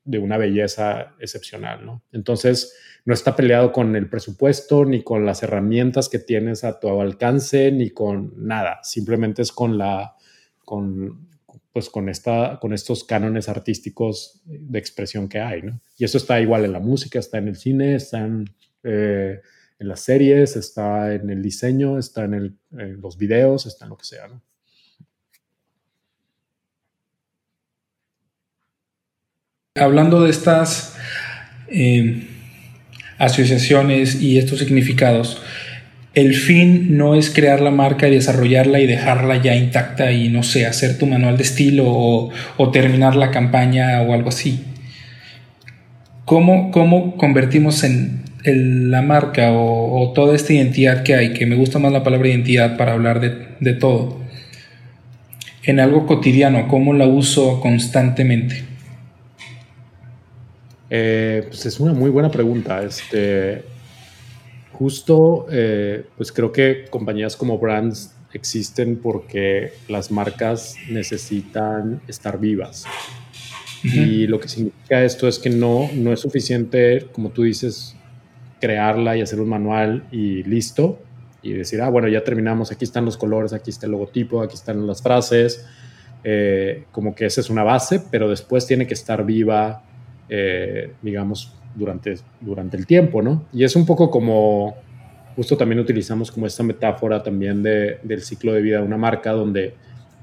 [0.03, 2.03] de una belleza excepcional, ¿no?
[2.11, 2.75] Entonces,
[3.05, 7.71] no está peleado con el presupuesto, ni con las herramientas que tienes a tu alcance,
[7.71, 8.79] ni con nada.
[8.81, 10.15] Simplemente es con la,
[10.65, 11.29] con,
[11.71, 15.79] pues con, esta, con estos cánones artísticos de expresión que hay, ¿no?
[15.97, 18.49] Y eso está igual en la música, está en el cine, está en,
[18.81, 19.39] eh,
[19.77, 24.27] las series, está en el diseño, está en, los videos, está en lo que sea,
[24.27, 24.41] ¿no?
[29.75, 30.95] Hablando de estas
[31.67, 32.34] eh,
[33.17, 35.41] asociaciones y estos significados,
[36.15, 40.43] el fin no es crear la marca y desarrollarla y dejarla ya intacta y no
[40.43, 42.31] sé, hacer tu manual de estilo o,
[42.71, 44.63] terminar la campaña o algo así.
[46.23, 51.79] ¿Cómo, cómo convertimos en, la marca o, toda esta identidad que hay, que me gusta
[51.79, 54.21] más la palabra identidad para hablar de, de todo,
[55.63, 56.69] en algo cotidiano?
[56.69, 58.74] ¿Cómo la uso constantemente?
[60.89, 62.83] Eh, pues es una muy buena pregunta.
[62.83, 63.63] Este,
[64.71, 72.85] justo, eh, pues creo que compañías como Brands existen porque las marcas necesitan estar vivas.
[73.83, 77.95] Y lo que significa esto es que no, no es suficiente, como tú dices,
[78.59, 80.99] crearla y hacer un manual y listo.
[81.43, 84.55] Y decir, ah, bueno, ya terminamos, aquí están los colores, aquí está el logotipo, aquí
[84.55, 85.65] están las frases.
[86.23, 89.83] Eh, como que esa es una base, pero después tiene que estar viva
[90.29, 93.45] eh, digamos, durante, durante el tiempo, ¿no?
[93.53, 94.75] Y es un poco como,
[95.35, 99.31] justo también utilizamos como esta metáfora también de, del ciclo de vida de una marca,
[99.31, 99.73] donde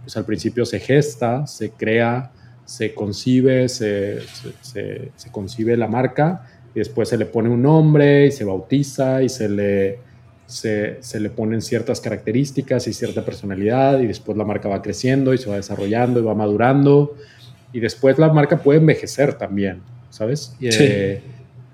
[0.03, 2.33] pues al principio se gesta, se crea,
[2.65, 4.21] se concibe, se,
[4.61, 9.23] se, se, concibe la marca y después se le pone un nombre y se bautiza
[9.23, 9.99] y se le,
[10.47, 15.35] se, se, le ponen ciertas características y cierta personalidad y después la marca va creciendo
[15.35, 17.15] y se va desarrollando y va madurando
[17.73, 20.55] y después la marca puede envejecer también, ¿sabes?
[20.61, 21.23] Eh,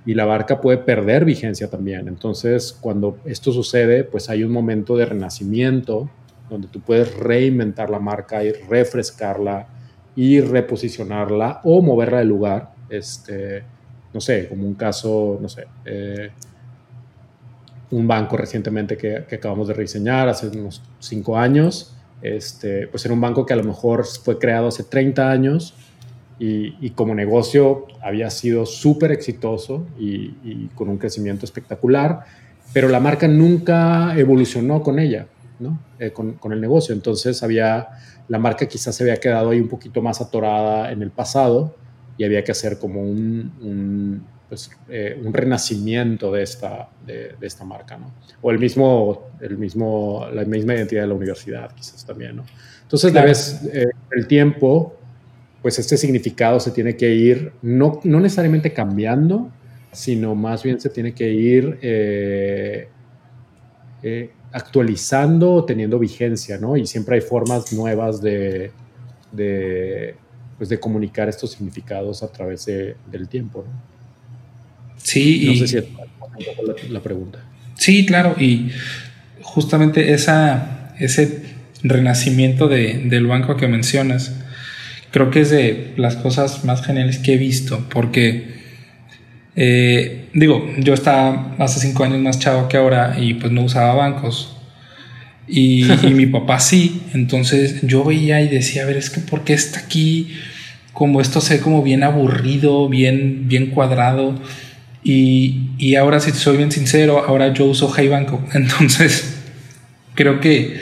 [0.06, 2.08] y la marca puede perder vigencia también.
[2.08, 6.08] Entonces, cuando esto sucede, pues hay un momento de renacimiento
[6.48, 9.66] donde tú puedes reinventar la marca y refrescarla
[10.16, 12.70] y reposicionarla o moverla de lugar.
[12.88, 13.62] Este,
[14.14, 16.30] no sé, como un caso, no sé, eh,
[17.90, 21.94] un banco recientemente que, que, acabamos de rediseñar hace unos cinco años.
[22.22, 25.74] Este, pues era un banco que a lo mejor fue creado hace 30 años
[26.40, 32.24] y, como negocio había sido súper exitoso y, con un crecimiento espectacular,
[32.72, 35.26] pero la marca nunca evolucionó con ella,
[35.58, 35.80] ¿no?
[35.98, 36.94] Eh, con, el negocio.
[36.94, 37.88] Entonces había,
[38.28, 41.74] la marca quizás se había quedado ahí un poquito más atorada en el pasado
[42.16, 47.64] y había que hacer como un, pues, eh, un renacimiento de esta, de, de, esta
[47.64, 48.12] marca, ¿no?
[48.40, 52.44] O el mismo, el mismo, la misma identidad de la universidad quizás también, ¿no?
[52.82, 53.28] Entonces, claro.
[53.28, 54.98] vez, eh, el tiempo
[55.62, 59.50] pues este significado se tiene que ir, no, no necesariamente cambiando,
[59.92, 62.88] sino más bien se tiene que ir eh,
[64.02, 66.76] eh, actualizando o teniendo vigencia, ¿no?
[66.76, 68.70] Y siempre hay formas nuevas de,
[69.32, 70.14] de,
[70.56, 73.97] pues de comunicar estos significados a través de, del tiempo, ¿no?
[75.02, 75.42] Sí.
[75.44, 75.84] No y, sé si la,
[76.90, 77.44] la, pregunta.
[77.76, 78.70] Sí, claro, y
[79.42, 81.42] justamente esa, ese
[81.82, 84.34] renacimiento de, del banco que mencionas,
[85.10, 88.58] creo que es de las cosas más geniales que he visto, porque,
[89.56, 93.94] eh, digo, yo estaba hace cinco años más chavo que ahora y pues no usaba
[93.94, 94.56] bancos.
[95.46, 99.44] Y, y, mi papá sí, entonces yo veía y decía, a ver, es que ¿por
[99.44, 100.34] qué está aquí
[100.98, 104.34] como esto se ve como bien aburrido, bien, bien cuadrado.
[105.02, 108.42] Y, y ahora, si soy bien sincero, ahora yo uso Hey Banco.
[108.54, 109.38] Entonces,
[110.14, 110.80] creo que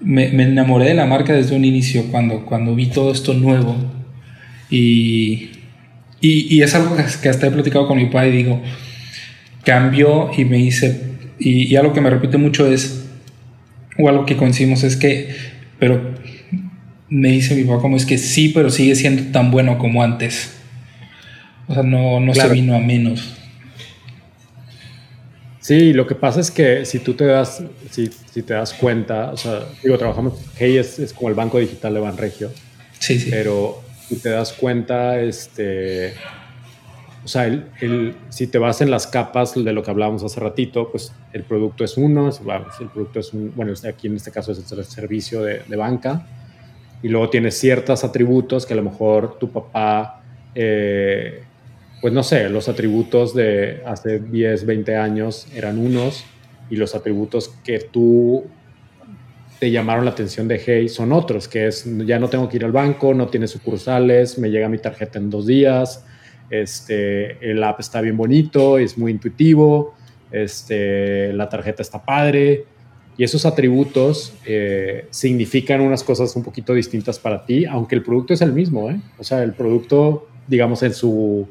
[0.00, 3.76] me, me, enamoré de la marca desde un inicio cuando, cuando vi todo esto nuevo.
[4.70, 5.50] Y,
[6.20, 8.62] y, y es algo que, que, hasta he platicado con mi padre y digo,
[9.64, 11.02] cambió y me hice,
[11.38, 13.06] y, y algo que me repite mucho es,
[13.98, 15.34] o algo que coincidimos es que,
[15.78, 16.14] pero
[17.08, 20.54] me dice mi papá como es que sí, pero sigue siendo tan bueno como antes.
[21.66, 22.48] O sea, no, no claro.
[22.48, 23.37] se vino a menos.
[25.68, 29.32] Sí, lo que pasa es que si tú te das, si, si te das cuenta,
[29.32, 32.50] o sea, digo, trabajamos, Hey es, es, como el banco digital de Banregio.
[32.98, 33.28] Sí, sí.
[33.30, 36.14] Pero si te das cuenta, este,
[37.22, 40.40] o sea, el, el, si te vas en las capas de lo que hablábamos hace
[40.40, 44.52] ratito, pues el producto es uno, el producto es un, bueno, aquí en este caso
[44.52, 46.26] es el servicio de, de banca,
[47.02, 50.22] y luego tienes ciertos atributos que a lo mejor tu papá,
[50.54, 51.42] eh,
[52.00, 56.24] pues no sé, los atributos de hace 10, 20 años eran unos
[56.70, 58.44] y los atributos que tú
[59.58, 62.64] te llamaron la atención de Hey son otros, que es ya no tengo que ir
[62.64, 66.04] al banco, no tiene sucursales, me llega mi tarjeta en dos días,
[66.50, 69.94] este, el app está bien bonito, es muy intuitivo,
[70.30, 72.66] este, la tarjeta está padre,
[73.16, 78.32] y esos atributos eh, significan unas cosas un poquito distintas para ti, aunque el producto
[78.32, 79.00] es el mismo, ¿eh?
[79.18, 81.48] O sea, el producto, digamos, en su,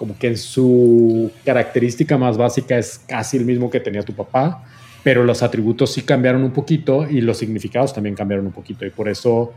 [0.00, 4.64] como que en su característica más básica es casi el mismo que tenía tu papá,
[5.04, 8.86] pero los atributos sí cambiaron un poquito y los significados también cambiaron un poquito.
[8.86, 9.52] Y por eso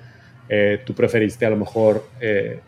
[0.49, 2.59] eh, tú preferiste a lo mejor eh,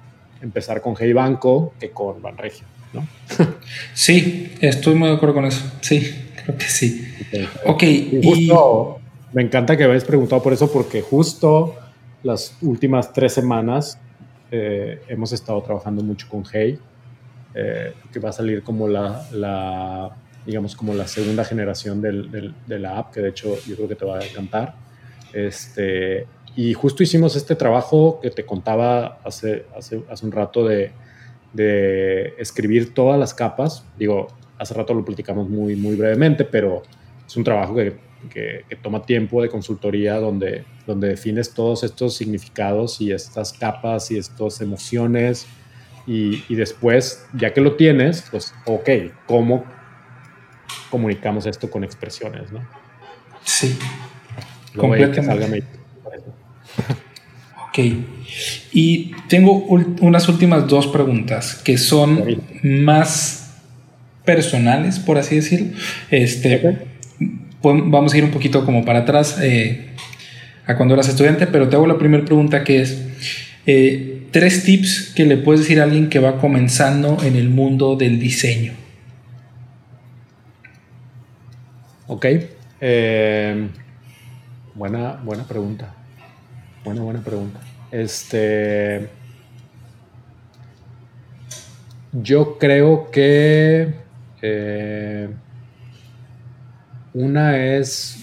[0.42, 3.06] empezar con Hey Banco que con Banregio, ¿no?
[3.94, 5.70] Sí, estoy muy de acuerdo con eso.
[5.82, 7.06] Sí, creo que sí.
[7.66, 7.84] Ok.
[7.84, 9.36] Y justo, y...
[9.36, 11.76] me encanta que hayas preguntado por eso, porque justo
[12.24, 14.00] las últimas tres semanas
[14.50, 16.80] eh, hemos estado trabajando mucho con Hey,
[17.58, 20.10] eh, que va a salir como la, la,
[20.46, 23.88] digamos, como la segunda generación del, del, de la app, que de hecho yo creo
[23.88, 24.76] que te va a encantar.
[25.32, 30.92] Este, y justo hicimos este trabajo que te contaba hace, hace, hace un rato de,
[31.54, 33.86] de escribir todas las capas.
[33.98, 34.28] Digo,
[34.58, 36.84] hace rato lo platicamos muy, muy brevemente, pero
[37.26, 37.96] es un trabajo que,
[38.30, 44.12] que, que, toma tiempo de consultoría donde, donde defines todos estos significados y estas capas
[44.12, 45.48] y estas emociones
[46.08, 48.90] y, y, después, ya que lo tienes, pues, ok,
[49.26, 49.66] ¿cómo
[50.90, 52.52] comunicamos esto con expresiones?
[52.52, 52.60] ¿no?
[53.44, 53.78] Sí,
[54.74, 55.68] Luego completamente.
[57.68, 57.80] ok,
[58.72, 63.62] y tengo unas últimas dos preguntas que son más
[64.24, 65.78] personales, por así decirlo.
[66.10, 66.96] Este, okay
[67.74, 69.88] vamos a ir un poquito como para atrás eh,
[70.66, 73.02] a cuando eras estudiante, pero te hago la primera pregunta que es,
[73.66, 77.96] eh, tres tips que le puedes decir a alguien que va comenzando en el mundo
[77.96, 78.74] del diseño.
[82.08, 82.26] Ok,
[82.82, 83.70] eh,
[84.74, 85.96] buena, buena pregunta.
[86.84, 87.62] Buena, buena pregunta.
[87.92, 89.08] Este,
[92.12, 93.94] yo creo que
[94.42, 95.30] eh,
[97.14, 98.18] una es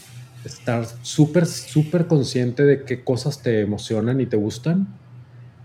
[0.45, 5.01] estar súper, súper consciente de qué cosas te emocionan y te gustan.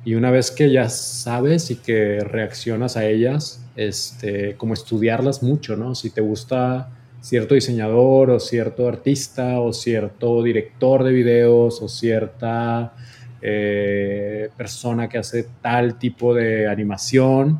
[0.07, 5.75] Y una vez que ya sabes y que reaccionas a ellas, este, como estudiarlas mucho,
[5.75, 5.95] ¿no?
[5.95, 6.89] Si te gusta
[7.19, 12.93] cierto diseñador o cierto artista o cierto director de videos o cierta
[13.41, 17.59] eh, persona que hace tal tipo de animación,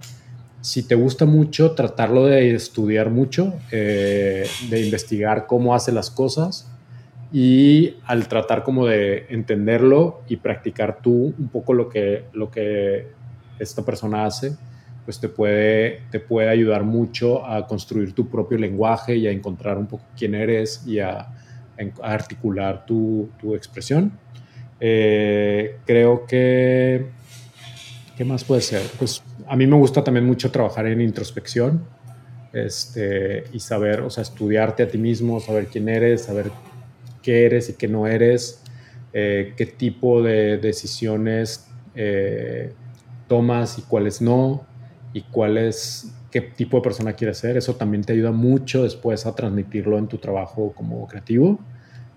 [0.62, 6.66] si te gusta mucho, tratarlo de estudiar mucho, eh, de investigar cómo hace las cosas
[7.32, 13.08] y al tratar como de entenderlo y practicar tú un poco lo que, lo que
[13.60, 14.56] esta persona hace,
[15.06, 19.78] pues te puede, te puede ayudar mucho a construir tu propio lenguaje y a encontrar
[19.78, 21.34] un poco quién eres y a, a
[22.02, 24.12] articular tu, tu expresión.
[24.80, 27.08] Eh, creo que,
[28.16, 28.84] ¿qué más puede ser?
[29.00, 31.84] Pues a mí me gusta también mucho trabajar en introspección
[32.54, 36.52] este, y saber, o sea, estudiarte a ti mismo, saber quién eres, saber
[37.28, 38.64] qué eres y qué no eres,
[39.12, 42.72] eh, qué tipo de decisiones eh,
[43.28, 44.66] tomas y cuáles no,
[45.12, 47.58] y cuáles, qué tipo de persona quieres ser.
[47.58, 51.60] Eso también te ayuda mucho después a transmitirlo en tu trabajo como creativo.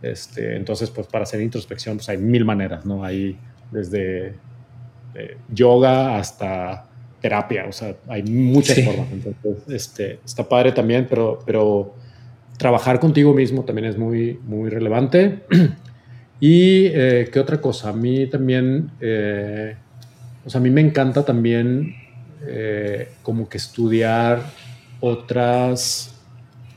[0.01, 3.03] Este, entonces, pues para hacer introspección, pues hay mil maneras, ¿no?
[3.05, 3.37] Hay
[3.73, 4.35] desde
[5.17, 6.87] eh, yoga hasta
[7.21, 8.85] terapia, o sea, hay muchas sí.
[8.85, 9.09] formas.
[9.11, 11.97] Entonces, este, está padre también, pero, pero
[12.61, 15.39] trabajar contigo mismo también es muy, muy relevante.
[16.41, 19.77] y eh, qué otra cosa, a mí también, eh,
[20.45, 21.95] o sea, a mí me encanta también
[22.47, 24.43] eh, como que estudiar
[25.01, 26.15] otras,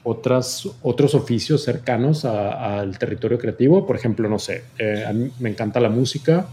[0.04, 3.86] otras, otros oficios cercanos al territorio creativo.
[3.86, 4.64] Por ejemplo, no sé,
[5.06, 6.46] a mí me encanta la música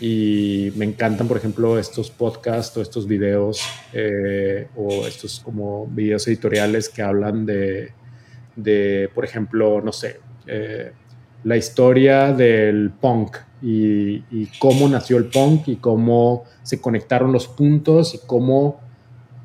[0.00, 3.62] y me encantan, por ejemplo, estos podcasts o estos videos
[4.74, 7.92] o estos como videos editoriales que hablan de,
[8.58, 10.20] de por ejemplo, no sé,
[11.44, 18.14] la historia del punk y, cómo nació el punk y cómo se conectaron los puntos
[18.14, 18.80] y cómo,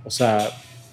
[0.04, 0.40] o sea,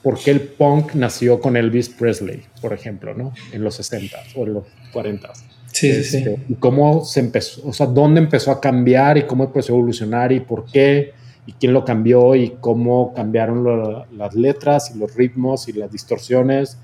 [0.03, 3.33] por qué el punk nació con Elvis Presley, por ejemplo, ¿no?
[3.53, 5.33] En los 60 o en los 40.
[5.73, 6.17] Sí, sí, sí.
[6.19, 9.77] Este, y cómo se empezó, o sea, dónde empezó a cambiar y cómo empezó a
[9.77, 11.13] evolucionar y por qué
[11.47, 16.79] y quién lo cambió y cómo cambiaron las letras y los ritmos y las distorsiones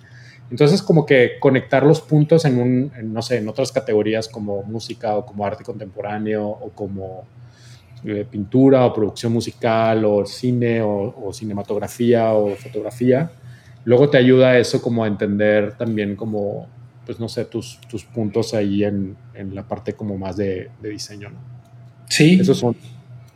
[0.51, 5.17] entonces, como que conectar los puntos en un, no sé, en otras categorías como música
[5.17, 7.25] o como arte contemporáneo o como
[8.05, 13.31] eh, pintura o producción musical o cine o, cinematografía o fotografía,
[13.85, 16.69] luego te ayuda eso como a entender también como,
[17.05, 20.89] pues no sé, tus, tus puntos ahí en, en la parte como más de, de
[20.91, 21.39] diseño, ¿no?
[22.09, 22.39] Sí.
[22.41, 22.77] Esas son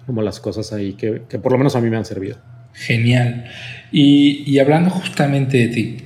[0.07, 2.37] como las cosas ahí que, que, por lo menos a mí me han servido.
[2.73, 3.47] Genial.
[3.91, 5.97] Y, y hablando justamente de ti,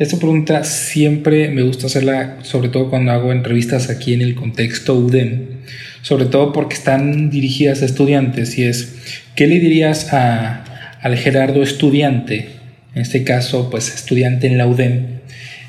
[0.00, 4.94] esta pregunta siempre me gusta hacerla, sobre todo cuando hago entrevistas aquí en el contexto
[4.94, 5.60] UDEM,
[6.00, 8.94] sobre todo porque están dirigidas a estudiantes y es,
[9.36, 10.64] ¿qué le dirías a,
[11.02, 12.48] al Gerardo estudiante,
[12.94, 15.20] en este caso, pues estudiante en la UDEM,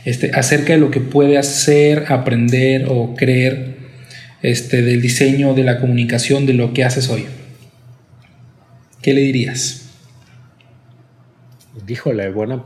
[0.06, 3.76] este, acerca de lo que puede hacer, aprender o creer
[4.42, 7.26] este, del diseño, de la comunicación, de lo que haces hoy?
[9.02, 9.90] ¿Qué le dirías?
[11.86, 12.64] Díjole, buena,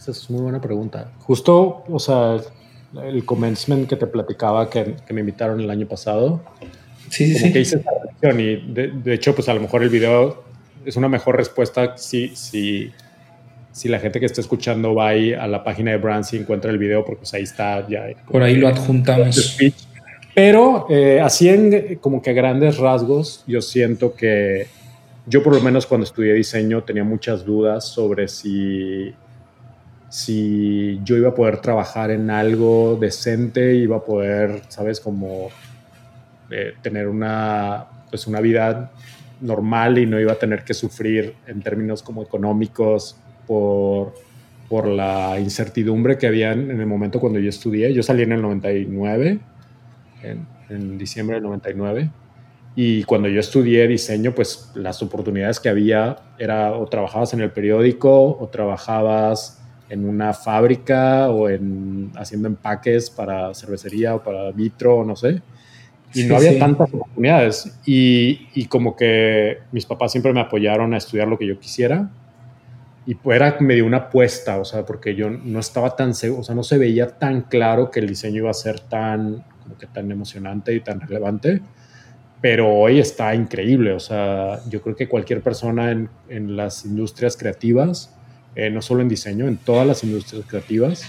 [0.00, 1.12] esa es muy buena pregunta.
[1.18, 2.38] Justo, o sea,
[3.04, 6.40] el commencement que te platicaba que, me invitaron el año pasado.
[7.10, 7.52] Sí, sí, sí.
[7.52, 10.42] Que hice esa reacción y de, hecho, pues a lo mejor el video
[10.86, 12.90] es una mejor respuesta si, si,
[13.72, 16.70] si la gente que está escuchando va ahí a la página de Brands y encuentra
[16.70, 18.06] el video, porque pues ahí está ya.
[18.30, 19.58] Por ahí lo adjuntamos.
[20.34, 24.66] Pero eh, así en como que a grandes rasgos, yo siento que
[25.26, 29.12] yo por lo menos cuando estudié diseño tenía muchas dudas sobre si
[30.10, 35.00] si yo iba a poder trabajar en algo decente, iba a poder, ¿sabes?
[35.00, 35.50] Como
[36.50, 38.90] eh, tener una, pues una vida
[39.40, 44.14] normal y no iba a tener que sufrir en términos como económicos por,
[44.68, 47.94] por la incertidumbre que había en, el momento cuando yo estudié.
[47.94, 49.38] Yo salí en el 99,
[50.24, 52.10] en, en diciembre del 99.
[52.74, 57.52] Y cuando yo estudié diseño, pues las oportunidades que había era o trabajabas en el
[57.52, 59.59] periódico o trabajabas
[59.90, 65.42] en una fábrica o en haciendo empaques para cervecería o para vitro o no sé.
[66.14, 67.78] Y no había tantas oportunidades.
[67.84, 72.10] Y, y, como que mis papás siempre me apoyaron a estudiar lo que yo quisiera.
[73.06, 76.44] Y pues era medio una apuesta, o sea, porque yo no estaba tan seguro, o
[76.44, 79.86] sea, no se veía tan claro que el diseño iba a ser tan, como que
[79.86, 81.60] tan emocionante y tan relevante.
[82.40, 87.36] Pero hoy está increíble, o sea, yo creo que cualquier persona en, en las industrias
[87.36, 88.14] creativas
[88.54, 91.04] eh, no solo en diseño, en todas las industrias creativas,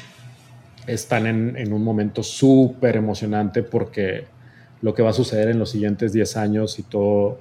[0.88, 4.26] están en, un momento súper emocionante porque
[4.82, 7.40] lo que va a suceder en los siguientes 10 años, si todo,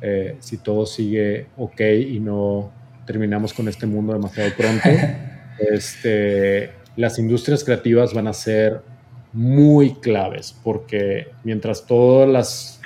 [0.00, 2.72] eh, si todo sigue ok y no
[3.06, 4.88] terminamos con este mundo demasiado pronto,
[5.70, 8.80] este, las industrias creativas van a ser
[9.32, 12.80] muy claves porque mientras todas las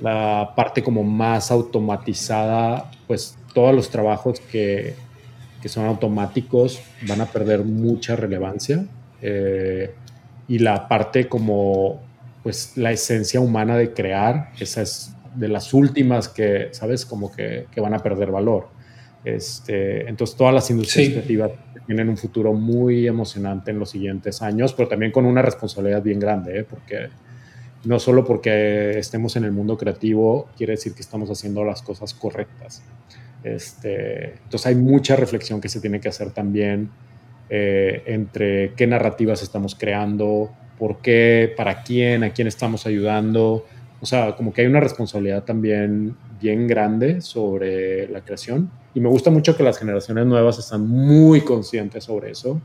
[0.00, 4.94] la parte como más automatizada, pues todos los trabajos que
[5.60, 8.84] que son automáticos van a perder mucha relevancia
[9.22, 9.92] eh,
[10.48, 12.00] y la parte como
[12.42, 17.04] pues la esencia humana de crear, esa es de las últimas que, ¿sabes?
[17.04, 18.68] Como que, que van a perder valor.
[19.24, 21.50] Este, entonces todas las industrias creativas
[21.86, 26.18] tienen un futuro muy emocionante en los siguientes años, pero también con una responsabilidad bien
[26.18, 26.64] grande, ¿eh?
[26.64, 27.10] porque
[27.84, 32.14] no solo porque estemos en el mundo creativo quiere decir que estamos haciendo las cosas
[32.14, 32.82] correctas.
[33.42, 36.90] Este, entonces hay mucha reflexión que se tiene que hacer también
[37.48, 43.66] eh, entre qué narrativas estamos creando, por qué, para quién, a quién estamos ayudando.
[44.00, 48.70] O sea, como que hay una responsabilidad también bien grande sobre la creación.
[48.94, 52.60] Y me gusta mucho que las generaciones nuevas están muy conscientes sobre eso.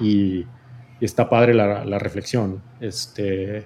[0.00, 0.46] Y,
[1.00, 2.62] está padre la, la, reflexión.
[2.80, 3.64] Este,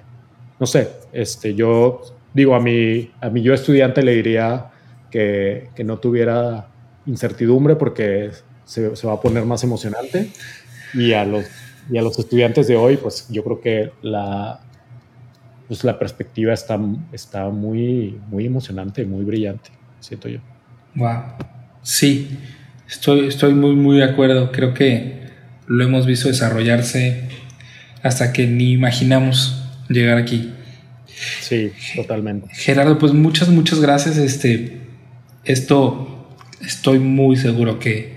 [0.59, 2.01] no sé, este, yo
[2.33, 4.71] digo a mi, a mi yo estudiante le diría
[5.11, 6.69] que, no tuviera
[7.07, 8.31] incertidumbre porque
[8.65, 10.31] se, va a poner más emocionante.
[10.95, 11.45] Y a, los,
[11.91, 14.61] y a los estudiantes de hoy, pues yo creo que la,
[15.69, 16.79] pues la perspectiva está,
[17.13, 19.71] está muy, muy emocionante, muy brillante.
[20.01, 20.39] siento yo.
[20.95, 21.23] Wow.
[21.83, 22.39] Sí,
[22.89, 24.51] estoy, estoy muy, muy de acuerdo.
[24.53, 25.27] Creo que
[25.67, 27.29] lo hemos visto desarrollarse
[28.03, 30.53] hasta que ni imaginamos llegar aquí.
[31.41, 32.49] Sí, totalmente.
[32.55, 34.17] Gerardo, pues muchas, muchas gracias.
[34.17, 34.86] Este,
[35.47, 36.29] esto
[36.65, 38.17] estoy muy seguro que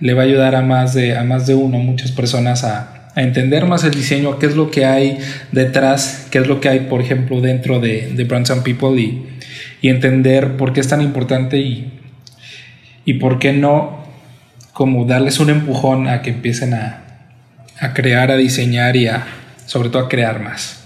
[0.00, 3.64] le va a ayudar a más de, a más de uno, muchas personas a, entender
[3.64, 5.18] más el diseño, qué es lo que hay
[5.52, 9.38] detrás, qué es lo que hay, por ejemplo, dentro de, de Brands and People y,
[9.80, 11.92] y entender por qué es tan importante y,
[13.04, 14.02] y por qué no
[14.72, 17.04] como darles un empujón a que empiecen a,
[17.78, 19.24] a crear, a diseñar y a,
[19.66, 20.84] sobre todo a crear más.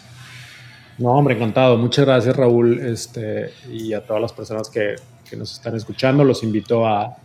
[0.99, 1.79] No, hombre, encantado.
[1.79, 4.97] Muchas gracias, Raúl, este, y a todas las personas que,
[5.29, 6.25] que nos están escuchando.
[6.25, 7.17] Los invito a,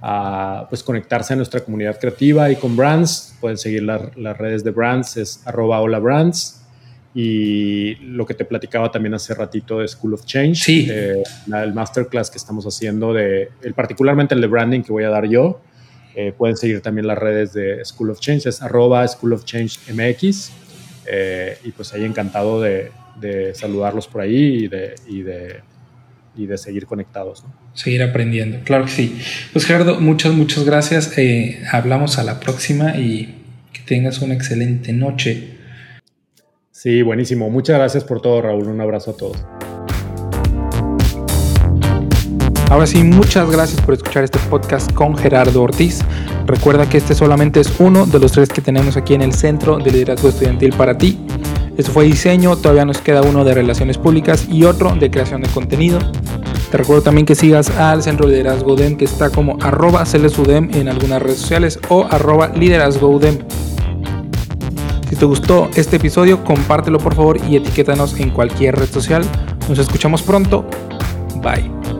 [0.00, 3.36] a pues, conectarse a nuestra comunidad creativa y con Brands.
[3.40, 6.58] Pueden seguir las redes de Brands, es arroba hola Brands.
[7.14, 10.88] Y lo que te platicaba también hace ratito de School of Change, sí.
[10.90, 15.10] eh, el masterclass que estamos haciendo, de, el, particularmente el de branding que voy a
[15.10, 15.60] dar yo.
[16.14, 19.78] Eh, pueden seguir también las redes de School of Change, es arroba School of Change
[19.92, 20.52] MX.
[21.06, 22.90] Eh, y pues ahí encantado de,
[23.20, 25.60] de saludarlos por ahí y de, y de,
[26.36, 27.44] y de seguir conectados.
[27.44, 27.52] ¿no?
[27.74, 29.20] Seguir aprendiendo, claro que sí.
[29.52, 31.16] Pues Gerardo, muchas, muchas gracias.
[31.18, 35.58] Eh, hablamos a la próxima y que tengas una excelente noche.
[36.70, 37.48] Sí, buenísimo.
[37.50, 38.66] Muchas gracias por todo, Raúl.
[38.66, 39.44] Un abrazo a todos.
[42.72, 46.00] Ahora sí, muchas gracias por escuchar este podcast con Gerardo Ortiz.
[46.46, 49.78] Recuerda que este solamente es uno de los tres que tenemos aquí en el Centro
[49.78, 51.18] de Liderazgo Estudiantil para ti.
[51.76, 55.48] Esto fue diseño, todavía nos queda uno de relaciones públicas y otro de creación de
[55.48, 55.98] contenido.
[56.70, 60.70] Te recuerdo también que sigas al Centro de Liderazgo UDEM que está como arroba CLSUDEM
[60.74, 63.38] en algunas redes sociales o arroba liderazgo UDEM.
[65.08, 69.22] Si te gustó este episodio, compártelo por favor y etiquétanos en cualquier red social.
[69.68, 70.64] Nos escuchamos pronto.
[71.42, 71.91] Bye.